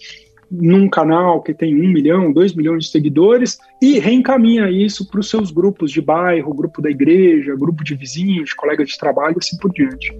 num 0.50 0.90
canal 0.90 1.40
que 1.40 1.54
tem 1.54 1.72
um 1.72 1.88
milhão, 1.88 2.32
dois 2.32 2.52
milhões 2.52 2.86
de 2.86 2.90
seguidores 2.90 3.56
e 3.80 4.00
reencaminha 4.00 4.68
isso 4.68 5.08
para 5.08 5.20
os 5.20 5.30
seus 5.30 5.52
grupos 5.52 5.92
de 5.92 6.00
bairro, 6.00 6.52
grupo 6.52 6.82
da 6.82 6.90
igreja, 6.90 7.54
grupo 7.54 7.84
de 7.84 7.94
vizinhos, 7.94 8.52
colegas 8.54 8.88
de 8.88 8.98
trabalho, 8.98 9.36
assim 9.38 9.56
por 9.58 9.70
diante. 9.70 10.12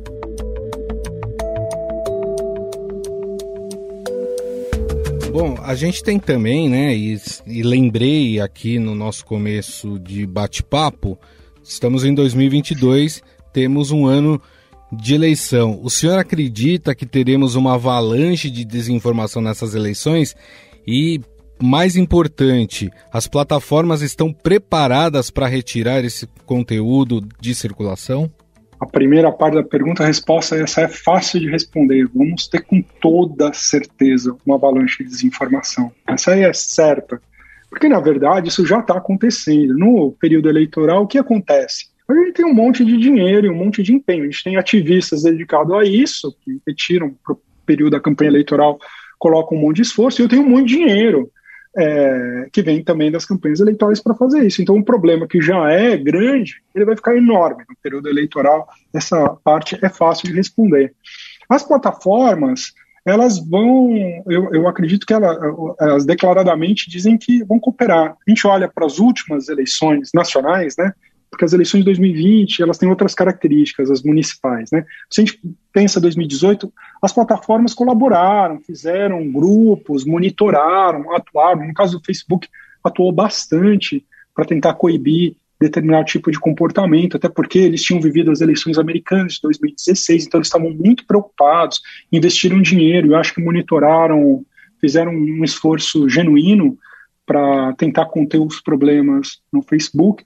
Bom, 5.33 5.57
a 5.65 5.75
gente 5.75 6.05
tem 6.05 6.21
também, 6.21 6.69
né, 6.69 6.95
e, 6.95 7.19
e 7.49 7.65
lembrei 7.65 8.39
aqui 8.39 8.79
no 8.79 8.95
nosso 8.95 9.25
começo 9.25 9.99
de 9.99 10.25
bate-papo, 10.25 11.19
estamos 11.65 12.05
em 12.05 12.15
2022, 12.15 13.25
temos 13.53 13.91
um 13.91 14.07
ano 14.07 14.41
de 14.93 15.15
eleição, 15.15 15.81
o 15.83 15.91
senhor 15.91 16.19
acredita 16.19 16.95
que 16.95 17.07
teremos 17.07 17.55
uma 17.55 17.75
avalanche 17.75 18.51
de 18.51 18.65
desinformação 18.65 19.43
nessas 19.43 19.75
eleições? 19.75 20.37
E, 20.87 21.21
mais 21.61 21.97
importante, 21.97 22.91
as 23.13 23.27
plataformas 23.27 24.03
estão 24.03 24.33
preparadas 24.33 25.31
para 25.31 25.49
retirar 25.49 26.05
esse 26.05 26.29
conteúdo 26.45 27.27
de 27.41 27.55
circulação? 27.55 28.31
A 28.79 28.87
primeira 28.87 29.33
parte 29.33 29.55
da 29.55 29.63
pergunta, 29.63 30.03
a 30.03 30.07
resposta 30.07 30.55
essa 30.55 30.83
é 30.83 30.89
fácil 30.89 31.41
de 31.41 31.51
responder. 31.51 32.07
Vamos 32.15 32.47
ter 32.47 32.61
com 32.61 32.83
toda 33.01 33.53
certeza 33.53 34.37
uma 34.45 34.57
avalanche 34.57 35.03
de 35.03 35.11
desinformação. 35.11 35.91
Essa 36.07 36.33
aí 36.33 36.43
é 36.43 36.53
certa. 36.53 37.21
Porque, 37.71 37.89
na 37.89 38.01
verdade, 38.01 38.49
isso 38.49 38.67
já 38.67 38.81
está 38.81 38.99
acontecendo. 38.99 39.77
No 39.77 40.13
período 40.13 40.49
eleitoral, 40.49 41.03
o 41.03 41.07
que 41.07 41.19
acontece? 41.19 41.87
A 42.09 42.15
gente 42.15 42.33
tem 42.35 42.47
um 42.47 42.55
monte 42.55 42.85
de 42.85 42.97
dinheiro 42.97 43.47
e 43.47 43.51
um 43.51 43.55
monte 43.55 43.83
de 43.83 43.93
empenho. 43.93 44.23
A 44.23 44.27
gente 44.27 44.45
tem 44.45 44.57
ativistas 44.57 45.23
dedicados 45.23 45.73
a 45.75 45.85
isso, 45.85 46.37
que 46.45 46.61
retiram 46.67 47.15
para 47.25 47.35
o 47.35 47.41
período 47.65 47.93
da 47.93 48.01
campanha 48.01 48.31
eleitoral, 48.31 48.79
colocam 49.19 49.59
um 49.59 49.61
monte 49.61 49.77
de 49.77 49.83
esforço, 49.83 50.21
e 50.21 50.25
eu 50.25 50.29
tenho 50.29 50.43
um 50.43 50.49
monte 50.49 50.69
de 50.69 50.77
dinheiro 50.77 51.31
é, 51.77 52.49
que 52.53 52.63
vem 52.63 52.83
também 52.83 53.11
das 53.11 53.27
campanhas 53.27 53.61
eleitorais 53.61 54.01
para 54.01 54.15
fazer 54.15 54.47
isso. 54.47 54.63
Então, 54.63 54.77
um 54.77 54.83
problema 54.83 55.27
que 55.27 55.41
já 55.43 55.71
é 55.71 55.97
grande, 55.97 56.63
ele 56.75 56.85
vai 56.85 56.97
ficar 56.97 57.17
enorme 57.17 57.65
no 57.69 57.77
período 57.83 58.09
eleitoral. 58.09 58.67
Essa 58.95 59.37
parte 59.45 59.79
é 59.83 59.89
fácil 59.89 60.29
de 60.29 60.35
responder. 60.35 60.95
As 61.49 61.63
plataformas, 61.63 62.73
elas 63.05 63.39
vão, 63.39 63.91
eu, 64.27 64.53
eu 64.53 64.67
acredito 64.67 65.07
que 65.07 65.13
ela, 65.13 65.39
elas 65.79 66.07
declaradamente 66.07 66.89
dizem 66.89 67.19
que 67.19 67.45
vão 67.45 67.61
cooperar. 67.61 68.17
A 68.27 68.31
gente 68.31 68.47
olha 68.47 68.69
para 68.69 68.87
as 68.87 68.99
últimas 68.99 69.49
eleições 69.49 70.11
nacionais, 70.15 70.77
né? 70.79 70.93
Porque 71.31 71.45
as 71.45 71.53
eleições 71.53 71.81
de 71.81 71.87
2020 71.87 72.63
elas 72.63 72.79
têm 72.79 72.89
outras 72.89 73.15
características, 73.15 73.91
as 73.91 74.03
municipais, 74.03 74.71
né? 74.71 74.85
Se 75.11 75.21
a 75.21 75.25
gente 75.25 75.41
pensa 75.73 76.01
2018, 76.01 76.73
as 77.03 77.13
plataformas 77.13 77.75
colaboraram, 77.75 78.61
fizeram 78.61 79.31
grupos, 79.31 80.05
monitoraram, 80.05 81.15
atuaram. 81.15 81.67
No 81.67 81.75
caso 81.75 81.99
do 81.99 82.05
Facebook, 82.05 82.49
atuou 82.83 83.13
bastante 83.13 84.05
para 84.35 84.45
tentar 84.45 84.75
coibir 84.75 85.37
determinado 85.59 86.05
tipo 86.05 86.31
de 86.31 86.39
comportamento, 86.39 87.17
até 87.17 87.29
porque 87.29 87.59
eles 87.59 87.83
tinham 87.83 88.01
vivido 88.01 88.31
as 88.31 88.41
eleições 88.41 88.79
americanas 88.79 89.35
de 89.35 89.43
2016, 89.43 90.27
então 90.27 90.39
eles 90.39 90.49
estavam 90.49 90.71
muito 90.71 91.07
preocupados, 91.07 91.81
investiram 92.13 92.61
dinheiro, 92.61 93.09
eu 93.09 93.17
acho 93.17 93.35
que 93.35 93.43
monitoraram, 93.43 94.45
fizeram 94.81 95.13
um 95.13 95.43
esforço 95.43 96.09
genuíno 96.09 96.79
para 97.25 97.73
tentar 97.75 98.07
conter 98.07 98.39
os 98.39 98.61
problemas 98.61 99.41
no 99.53 99.63
Facebook. 99.63 100.23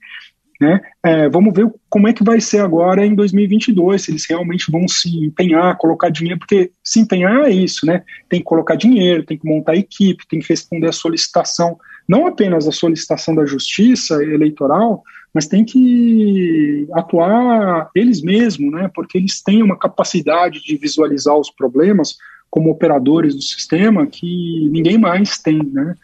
Né? 0.60 0.78
É, 1.02 1.26
vamos 1.30 1.54
ver 1.54 1.72
como 1.88 2.06
é 2.06 2.12
que 2.12 2.22
vai 2.22 2.38
ser 2.38 2.60
agora 2.60 3.06
em 3.06 3.14
2022, 3.14 4.02
se 4.02 4.10
eles 4.10 4.26
realmente 4.28 4.70
vão 4.70 4.86
se 4.86 5.08
empenhar, 5.24 5.78
colocar 5.78 6.10
dinheiro, 6.10 6.38
porque 6.38 6.70
se 6.84 7.00
empenhar 7.00 7.46
é 7.46 7.50
isso, 7.50 7.86
né? 7.86 8.02
Tem 8.28 8.40
que 8.40 8.44
colocar 8.44 8.74
dinheiro, 8.74 9.24
tem 9.24 9.38
que 9.38 9.48
montar 9.48 9.74
equipe, 9.74 10.28
tem 10.28 10.38
que 10.38 10.48
responder 10.50 10.88
a 10.88 10.92
solicitação, 10.92 11.78
não 12.06 12.26
apenas 12.26 12.68
a 12.68 12.72
solicitação 12.72 13.34
da 13.34 13.46
justiça 13.46 14.22
eleitoral, 14.22 15.02
mas 15.32 15.46
tem 15.46 15.64
que 15.64 16.86
atuar 16.92 17.88
eles 17.94 18.20
mesmos, 18.20 18.70
né? 18.70 18.90
Porque 18.94 19.16
eles 19.16 19.40
têm 19.42 19.62
uma 19.62 19.78
capacidade 19.78 20.62
de 20.62 20.76
visualizar 20.76 21.34
os 21.36 21.50
problemas 21.50 22.16
como 22.50 22.70
operadores 22.70 23.34
do 23.34 23.40
sistema 23.40 24.06
que 24.06 24.68
ninguém 24.70 24.98
mais 24.98 25.38
tem, 25.38 25.62
né? 25.62 25.94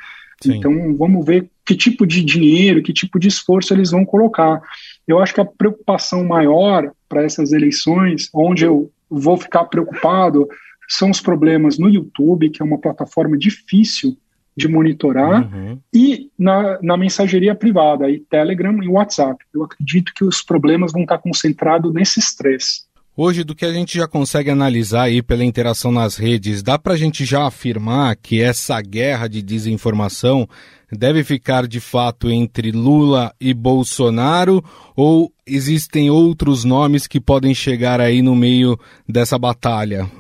Sim. 0.43 0.57
Então 0.57 0.95
vamos 0.97 1.25
ver 1.25 1.49
que 1.65 1.75
tipo 1.75 2.07
de 2.07 2.23
dinheiro, 2.23 2.83
que 2.83 2.93
tipo 2.93 3.19
de 3.19 3.29
esforço 3.29 3.73
eles 3.73 3.91
vão 3.91 4.05
colocar. 4.05 4.61
Eu 5.07 5.19
acho 5.19 5.35
que 5.35 5.41
a 5.41 5.45
preocupação 5.45 6.25
maior 6.25 6.93
para 7.09 7.25
essas 7.25 7.53
eleições, 7.53 8.29
onde 8.35 8.65
eu 8.65 8.91
vou 9.09 9.37
ficar 9.37 9.65
preocupado, 9.65 10.49
são 10.89 11.11
os 11.11 11.21
problemas 11.21 11.79
no 11.79 11.89
YouTube, 11.89 12.51
que 12.51 12.63
é 12.63 12.65
uma 12.65 12.79
plataforma 12.79 13.37
difícil 13.37 14.17
de 14.57 14.69
monitorar, 14.69 15.53
uhum. 15.53 15.79
e 15.93 16.31
na, 16.39 16.81
na 16.81 16.97
mensageria 16.97 17.55
privada, 17.55 18.07
aí 18.07 18.21
Telegram 18.21 18.83
e 18.83 18.89
WhatsApp. 18.89 19.45
Eu 19.53 19.63
acredito 19.63 20.13
que 20.15 20.25
os 20.25 20.41
problemas 20.41 20.93
vão 20.93 21.03
estar 21.03 21.19
concentrados 21.19 21.93
nesses 21.93 22.35
três. 22.35 22.87
Hoje, 23.19 23.45
do 23.45 23.55
que 23.55 23.65
a 23.65 23.73
gente 23.73 23.97
já 23.97 24.07
consegue 24.07 24.51
analisar 24.51 25.05
aí 25.05 25.23
pela 25.23 25.43
interação 25.43 25.91
nas 25.91 26.17
redes, 26.17 26.63
dá 26.63 26.79
para 26.79 26.93
a 26.93 26.97
gente 26.99 27.25
já 27.25 27.47
afirmar 27.47 28.15
que 28.15 28.43
essa 28.43 28.79
guerra 28.83 29.27
de 29.27 29.41
desinformação 29.41 30.47
deve 30.93 31.25
ficar 31.25 31.67
de 31.67 31.81
fato 31.81 32.29
entre 32.31 32.71
Lula 32.71 33.35
e 33.41 33.55
Bolsonaro 33.55 34.63
ou 34.95 35.33
existem 35.47 36.11
outros 36.11 36.63
nomes 36.63 37.07
que 37.07 37.19
podem 37.19 37.55
chegar 37.55 38.03
aí 38.03 38.21
no 38.21 38.37
meio 38.37 38.79
dessa 39.09 39.39
batalha? 39.39 40.11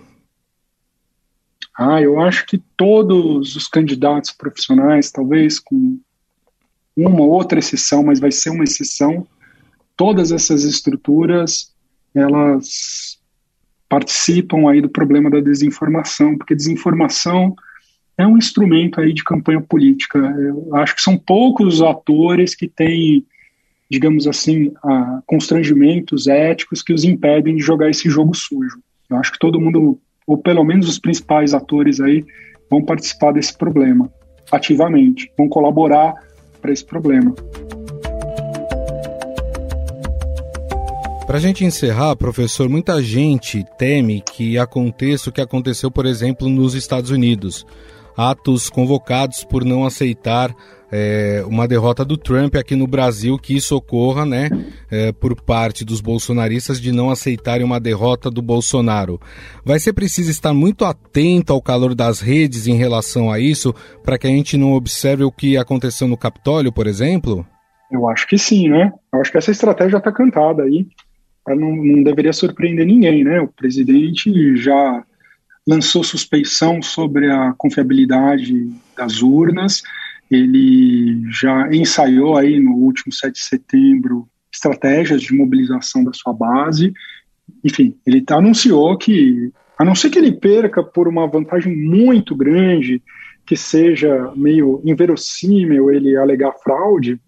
Ah, 1.78 2.00
eu 2.00 2.18
acho 2.18 2.46
que 2.46 2.56
todos 2.78 3.56
os 3.56 3.68
candidatos 3.68 4.32
profissionais, 4.32 5.10
talvez 5.10 5.60
com 5.60 6.00
uma 6.96 7.20
ou 7.20 7.28
outra 7.28 7.58
exceção, 7.58 8.02
mas 8.02 8.18
vai 8.18 8.32
ser 8.32 8.48
uma 8.48 8.64
exceção, 8.64 9.26
todas 9.94 10.32
essas 10.32 10.64
estruturas 10.64 11.75
elas 12.18 13.18
participam 13.88 14.68
aí 14.68 14.80
do 14.80 14.88
problema 14.88 15.30
da 15.30 15.40
desinformação, 15.40 16.36
porque 16.36 16.54
desinformação 16.54 17.54
é 18.18 18.26
um 18.26 18.38
instrumento 18.38 19.00
aí 19.00 19.12
de 19.12 19.22
campanha 19.22 19.60
política. 19.60 20.18
Eu 20.18 20.74
acho 20.76 20.96
que 20.96 21.02
são 21.02 21.16
poucos 21.16 21.74
os 21.74 21.82
atores 21.82 22.54
que 22.54 22.66
têm, 22.66 23.24
digamos 23.90 24.26
assim, 24.26 24.72
constrangimentos 25.26 26.26
éticos 26.26 26.82
que 26.82 26.92
os 26.92 27.04
impedem 27.04 27.56
de 27.56 27.62
jogar 27.62 27.90
esse 27.90 28.08
jogo 28.08 28.34
sujo. 28.34 28.80
Eu 29.08 29.18
acho 29.18 29.32
que 29.32 29.38
todo 29.38 29.60
mundo, 29.60 30.00
ou 30.26 30.38
pelo 30.38 30.64
menos 30.64 30.88
os 30.88 30.98
principais 30.98 31.54
atores 31.54 32.00
aí, 32.00 32.24
vão 32.70 32.82
participar 32.82 33.32
desse 33.32 33.56
problema 33.56 34.10
ativamente, 34.50 35.30
vão 35.36 35.48
colaborar 35.48 36.14
para 36.60 36.72
esse 36.72 36.84
problema. 36.84 37.34
Para 41.36 41.42
a 41.42 41.48
gente 41.48 41.66
encerrar, 41.66 42.16
professor, 42.16 42.66
muita 42.66 43.02
gente 43.02 43.62
teme 43.76 44.22
que 44.22 44.56
aconteça 44.56 45.28
o 45.28 45.32
que 45.32 45.42
aconteceu, 45.42 45.90
por 45.90 46.06
exemplo, 46.06 46.48
nos 46.48 46.72
Estados 46.72 47.10
Unidos. 47.10 47.66
Atos 48.16 48.70
convocados 48.70 49.44
por 49.44 49.62
não 49.62 49.84
aceitar 49.84 50.56
é, 50.90 51.44
uma 51.46 51.68
derrota 51.68 52.06
do 52.06 52.16
Trump 52.16 52.54
aqui 52.54 52.74
no 52.74 52.86
Brasil, 52.86 53.36
que 53.36 53.54
isso 53.54 53.76
ocorra, 53.76 54.24
né, 54.24 54.48
é, 54.90 55.12
por 55.12 55.38
parte 55.38 55.84
dos 55.84 56.00
bolsonaristas 56.00 56.80
de 56.80 56.90
não 56.90 57.10
aceitarem 57.10 57.66
uma 57.66 57.78
derrota 57.78 58.30
do 58.30 58.40
Bolsonaro. 58.40 59.20
Vai 59.62 59.78
ser 59.78 59.92
preciso 59.92 60.30
estar 60.30 60.54
muito 60.54 60.86
atento 60.86 61.52
ao 61.52 61.60
calor 61.60 61.94
das 61.94 62.18
redes 62.18 62.66
em 62.66 62.76
relação 62.76 63.30
a 63.30 63.38
isso, 63.38 63.74
para 64.02 64.16
que 64.16 64.26
a 64.26 64.30
gente 64.30 64.56
não 64.56 64.72
observe 64.72 65.22
o 65.22 65.30
que 65.30 65.58
aconteceu 65.58 66.08
no 66.08 66.16
Capitólio, 66.16 66.72
por 66.72 66.86
exemplo? 66.86 67.46
Eu 67.92 68.08
acho 68.08 68.26
que 68.26 68.38
sim, 68.38 68.70
né? 68.70 68.90
Eu 69.12 69.20
acho 69.20 69.30
que 69.30 69.36
essa 69.36 69.50
estratégia 69.50 69.98
está 69.98 70.10
cantada 70.10 70.62
aí 70.62 70.86
não, 71.54 71.76
não 71.76 72.02
deveria 72.02 72.32
surpreender 72.32 72.86
ninguém, 72.86 73.22
né? 73.22 73.40
O 73.40 73.48
presidente 73.48 74.56
já 74.56 75.04
lançou 75.66 76.02
suspeição 76.02 76.80
sobre 76.80 77.30
a 77.30 77.52
confiabilidade 77.56 78.70
das 78.96 79.20
urnas, 79.20 79.82
ele 80.30 81.22
já 81.30 81.68
ensaiou 81.72 82.36
aí 82.36 82.60
no 82.60 82.72
último 82.72 83.12
7 83.12 83.32
de 83.34 83.44
setembro 83.44 84.28
estratégias 84.52 85.20
de 85.22 85.34
mobilização 85.34 86.02
da 86.02 86.12
sua 86.12 86.32
base, 86.32 86.92
enfim, 87.62 87.96
ele 88.06 88.24
anunciou 88.30 88.96
que, 88.96 89.52
a 89.78 89.84
não 89.84 89.94
ser 89.94 90.10
que 90.10 90.18
ele 90.18 90.32
perca 90.32 90.82
por 90.82 91.08
uma 91.08 91.26
vantagem 91.26 91.76
muito 91.76 92.34
grande, 92.34 93.02
que 93.44 93.56
seja 93.56 94.32
meio 94.34 94.80
inverossímil 94.84 95.90
ele 95.90 96.16
alegar 96.16 96.52
fraude, 96.62 97.20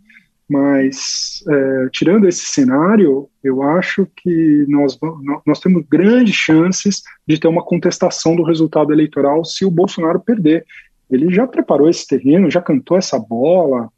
mas, 0.49 1.45
é, 1.47 1.89
tirando 1.93 2.27
esse 2.27 2.47
cenário, 2.47 3.29
eu 3.45 3.63
acho 3.63 4.09
que 4.17 4.65
nós, 4.67 4.99
nós 5.47 5.61
temos 5.61 5.85
grandes 5.87 6.35
chances 6.35 7.03
de 7.27 7.39
ter 7.39 7.49
uma 7.49 7.63
contestação 7.63 8.35
do 8.35 8.43
resultado 8.43 8.91
eleitoral 8.91 9.45
se 9.45 9.67
o 9.67 9.71
Bolsonaro 9.71 10.19
perder. 10.21 10.65
Ele 11.11 11.31
já 11.31 11.47
preparou 11.47 11.89
esse 11.89 12.07
terreno, 12.07 12.51
já 12.51 12.63
cantou 12.63 12.97
essa 12.97 13.19
bola. 13.19 13.91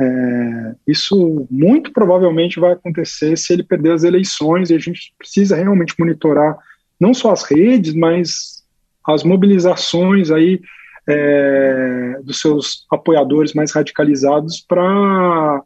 É, 0.00 0.74
isso 0.88 1.46
muito 1.48 1.92
provavelmente 1.92 2.58
vai 2.58 2.72
acontecer 2.72 3.38
se 3.38 3.52
ele 3.52 3.62
perder 3.62 3.92
as 3.92 4.02
eleições 4.02 4.70
e 4.70 4.74
a 4.74 4.78
gente 4.78 5.14
precisa 5.16 5.54
realmente 5.54 5.94
monitorar 5.96 6.58
não 6.98 7.14
só 7.14 7.30
as 7.30 7.44
redes, 7.44 7.94
mas 7.94 8.64
as 9.06 9.22
mobilizações 9.22 10.32
aí 10.32 10.60
é, 11.08 12.20
dos 12.24 12.40
seus 12.40 12.86
apoiadores 12.90 13.54
mais 13.54 13.72
radicalizados 13.72 14.60
para 14.60 15.62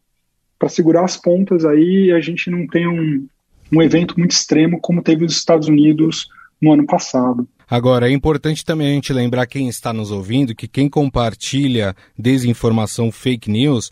para 0.59 0.69
segurar 0.69 1.05
as 1.05 1.17
pontas 1.17 1.65
aí 1.65 2.13
a 2.13 2.21
gente 2.21 2.51
não 2.51 2.67
tem 2.67 2.87
um, 2.87 3.27
um 3.73 3.83
evento 3.83 4.15
muito 4.19 4.33
extremo 4.33 4.81
como 4.81 5.03
teve 5.03 5.25
os 5.25 5.37
Estados 5.37 5.69
Unidos 5.69 6.29
no 6.61 6.73
ano 6.73 6.87
passado. 6.87 7.47
Agora, 7.69 8.09
é 8.09 8.13
importante 8.13 8.65
também 8.65 8.87
a 8.87 8.95
gente 8.95 9.13
lembrar 9.13 9.47
quem 9.47 9.69
está 9.69 9.93
nos 9.93 10.11
ouvindo 10.11 10.55
que 10.55 10.69
quem 10.69 10.89
compartilha 10.89 11.97
desinformação 12.17 13.11
fake 13.11 13.51
news 13.51 13.91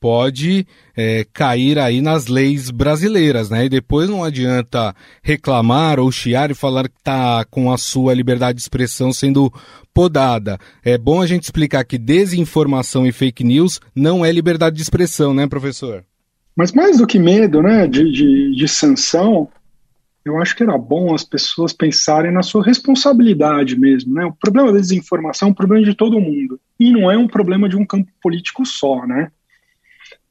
pode 0.00 0.66
é, 0.96 1.26
cair 1.32 1.78
aí 1.78 2.00
nas 2.00 2.26
leis 2.26 2.70
brasileiras, 2.70 3.50
né? 3.50 3.64
E 3.66 3.68
depois 3.68 4.08
não 4.08 4.22
adianta 4.22 4.94
reclamar 5.22 5.98
ou 5.98 6.10
chiar 6.12 6.50
e 6.50 6.54
falar 6.54 6.88
que 6.88 6.98
está 6.98 7.44
com 7.50 7.72
a 7.72 7.78
sua 7.78 8.14
liberdade 8.14 8.56
de 8.56 8.62
expressão 8.62 9.12
sendo 9.12 9.52
podada. 9.92 10.58
É 10.84 10.98
bom 10.98 11.20
a 11.20 11.26
gente 11.26 11.44
explicar 11.44 11.84
que 11.84 11.98
desinformação 11.98 13.06
e 13.06 13.12
fake 13.12 13.42
news 13.42 13.80
não 13.94 14.24
é 14.24 14.30
liberdade 14.30 14.76
de 14.76 14.82
expressão, 14.82 15.32
né, 15.32 15.46
professor? 15.46 16.04
Mas 16.54 16.72
mais 16.72 16.98
do 16.98 17.06
que 17.06 17.18
medo, 17.18 17.62
né, 17.62 17.86
de, 17.86 18.10
de, 18.10 18.56
de 18.56 18.68
sanção, 18.68 19.48
eu 20.24 20.38
acho 20.38 20.56
que 20.56 20.62
era 20.62 20.76
bom 20.76 21.14
as 21.14 21.22
pessoas 21.22 21.72
pensarem 21.72 22.32
na 22.32 22.42
sua 22.42 22.64
responsabilidade 22.64 23.78
mesmo, 23.78 24.12
né? 24.12 24.24
O 24.24 24.32
problema 24.32 24.72
da 24.72 24.80
desinformação 24.80 25.48
é 25.48 25.50
um 25.52 25.54
problema 25.54 25.84
de 25.84 25.94
todo 25.94 26.20
mundo 26.20 26.58
e 26.80 26.90
não 26.90 27.10
é 27.10 27.16
um 27.16 27.28
problema 27.28 27.68
de 27.68 27.76
um 27.76 27.86
campo 27.86 28.10
político 28.20 28.66
só, 28.66 29.06
né? 29.06 29.30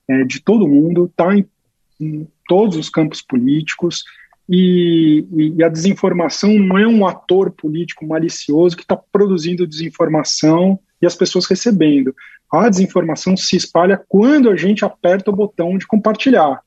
É 0.08 0.24
de 0.24 0.42
todo 0.42 0.68
mundo, 0.68 1.12
tá 1.16 1.36
em, 1.36 1.46
em 2.00 2.28
todos 2.48 2.78
os 2.78 2.90
campos 2.90 3.22
políticos 3.22 4.04
e, 4.48 5.26
e, 5.58 5.64
a 5.64 5.70
desinformação 5.70 6.54
não 6.54 6.78
é 6.78 6.88
um 6.88 7.06
ator 7.06 7.52
político 7.52 8.06
malicioso 8.06 8.76
que 8.76 8.84
está 8.84 8.96
produzindo 8.96 9.66
desinformação 9.66 10.80
e 11.02 11.06
as 11.06 11.16
pessoas 11.16 11.48
recebendo. 11.48 12.16
A 12.52 12.70
desinformação 12.70 13.36
se 13.36 13.56
espalha 13.56 14.02
quando 14.08 14.50
a 14.50 14.56
gente 14.56 14.86
aperta 14.86 15.32
o 15.32 15.36
botão 15.36 15.78
de 15.78 15.88
compartilhar, 15.88 16.62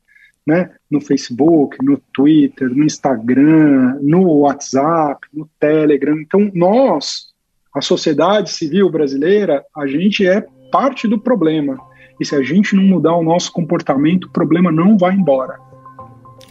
né? 0.45 0.73
No 0.91 1.01
Facebook, 1.01 1.77
no 1.85 1.99
Twitter, 2.13 2.69
no 2.69 2.85
Instagram, 2.85 3.99
no 4.03 4.25
WhatsApp, 4.41 5.21
no 5.33 5.49
Telegram. 5.61 6.19
Então, 6.19 6.51
nós, 6.53 7.29
a 7.73 7.81
sociedade 7.81 8.51
civil 8.51 8.91
brasileira, 8.91 9.65
a 9.75 9.87
gente 9.87 10.27
é 10.27 10.45
parte 10.73 11.07
do 11.07 11.19
problema. 11.19 11.79
E 12.21 12.25
se 12.25 12.35
a 12.35 12.43
gente 12.43 12.75
não 12.75 12.83
mudar 12.83 13.15
o 13.15 13.23
nosso 13.23 13.53
comportamento, 13.53 14.25
o 14.25 14.31
problema 14.31 14.71
não 14.73 14.97
vai 14.97 15.15
embora. 15.15 15.59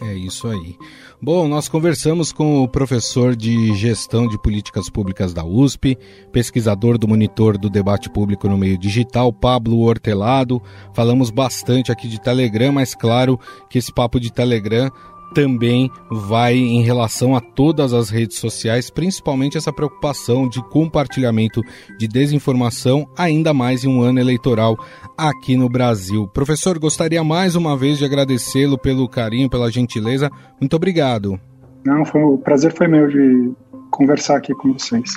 É 0.00 0.14
isso 0.14 0.46
aí. 0.46 0.76
Bom, 1.20 1.48
nós 1.48 1.68
conversamos 1.68 2.30
com 2.30 2.62
o 2.62 2.68
professor 2.68 3.34
de 3.34 3.74
Gestão 3.74 4.28
de 4.28 4.40
Políticas 4.40 4.88
Públicas 4.88 5.34
da 5.34 5.44
USP, 5.44 5.98
pesquisador 6.30 6.96
do 6.96 7.08
Monitor 7.08 7.58
do 7.58 7.68
Debate 7.68 8.08
Público 8.08 8.48
no 8.48 8.56
Meio 8.56 8.78
Digital, 8.78 9.32
Pablo 9.32 9.80
Hortelado. 9.80 10.62
Falamos 10.94 11.30
bastante 11.30 11.90
aqui 11.90 12.06
de 12.06 12.20
Telegram, 12.20 12.70
mas 12.70 12.94
claro 12.94 13.38
que 13.68 13.78
esse 13.78 13.92
papo 13.92 14.20
de 14.20 14.32
Telegram 14.32 14.88
também 15.34 15.90
vai 16.10 16.56
em 16.56 16.82
relação 16.82 17.36
a 17.36 17.40
todas 17.40 17.92
as 17.92 18.10
redes 18.10 18.38
sociais, 18.38 18.90
principalmente 18.90 19.56
essa 19.56 19.72
preocupação 19.72 20.48
de 20.48 20.62
compartilhamento 20.68 21.60
de 21.98 22.08
desinformação, 22.08 23.08
ainda 23.16 23.52
mais 23.52 23.84
em 23.84 23.88
um 23.88 24.02
ano 24.02 24.20
eleitoral 24.20 24.76
aqui 25.16 25.56
no 25.56 25.68
Brasil. 25.68 26.28
Professor, 26.28 26.78
gostaria 26.78 27.22
mais 27.22 27.56
uma 27.56 27.76
vez 27.76 27.98
de 27.98 28.04
agradecê-lo 28.04 28.78
pelo 28.78 29.08
carinho, 29.08 29.50
pela 29.50 29.70
gentileza. 29.70 30.30
Muito 30.60 30.74
obrigado. 30.76 31.38
Não, 31.84 32.04
foi, 32.04 32.22
o 32.22 32.38
prazer 32.38 32.72
foi 32.74 32.88
meu 32.88 33.06
de 33.06 33.52
conversar 33.90 34.36
aqui 34.36 34.52
com 34.54 34.72
vocês. 34.72 35.16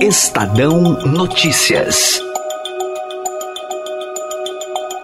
Estadão 0.00 1.04
Notícias. 1.04 2.20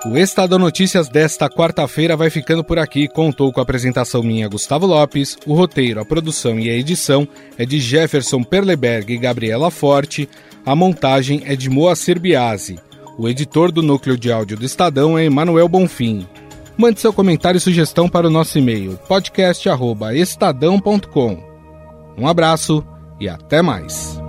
O 0.07 0.17
Estadão 0.17 0.59
Notícias 0.59 1.11
desta 1.11 1.51
quarta-feira 1.51 2.17
vai 2.17 2.31
ficando 2.31 2.65
por 2.65 2.79
aqui. 2.79 3.07
Contou 3.07 3.53
com 3.53 3.61
a 3.61 3.63
apresentação 3.63 4.23
minha, 4.23 4.49
Gustavo 4.49 4.87
Lopes. 4.87 5.37
O 5.45 5.53
roteiro, 5.53 6.01
a 6.01 6.05
produção 6.05 6.59
e 6.59 6.71
a 6.71 6.75
edição 6.75 7.29
é 7.59 7.67
de 7.67 7.79
Jefferson 7.79 8.43
Perleberg 8.43 9.13
e 9.13 9.19
Gabriela 9.19 9.71
Forte. 9.71 10.27
A 10.65 10.75
montagem 10.75 11.43
é 11.45 11.55
de 11.55 11.69
Moacir 11.69 12.19
Biasi. 12.19 12.79
O 13.19 13.29
editor 13.29 13.71
do 13.71 13.83
núcleo 13.83 14.17
de 14.17 14.33
áudio 14.33 14.57
do 14.57 14.65
Estadão 14.65 15.19
é 15.19 15.27
Emanuel 15.27 15.69
Bonfim. 15.69 16.27
Mande 16.75 17.01
seu 17.01 17.13
comentário 17.13 17.59
e 17.59 17.61
sugestão 17.61 18.09
para 18.09 18.29
o 18.29 18.31
nosso 18.31 18.59
e-mail 18.59 18.99
podcast@estadão.com. 19.07 21.45
Um 22.17 22.27
abraço 22.27 22.83
e 23.21 23.29
até 23.29 23.61
mais. 23.61 24.25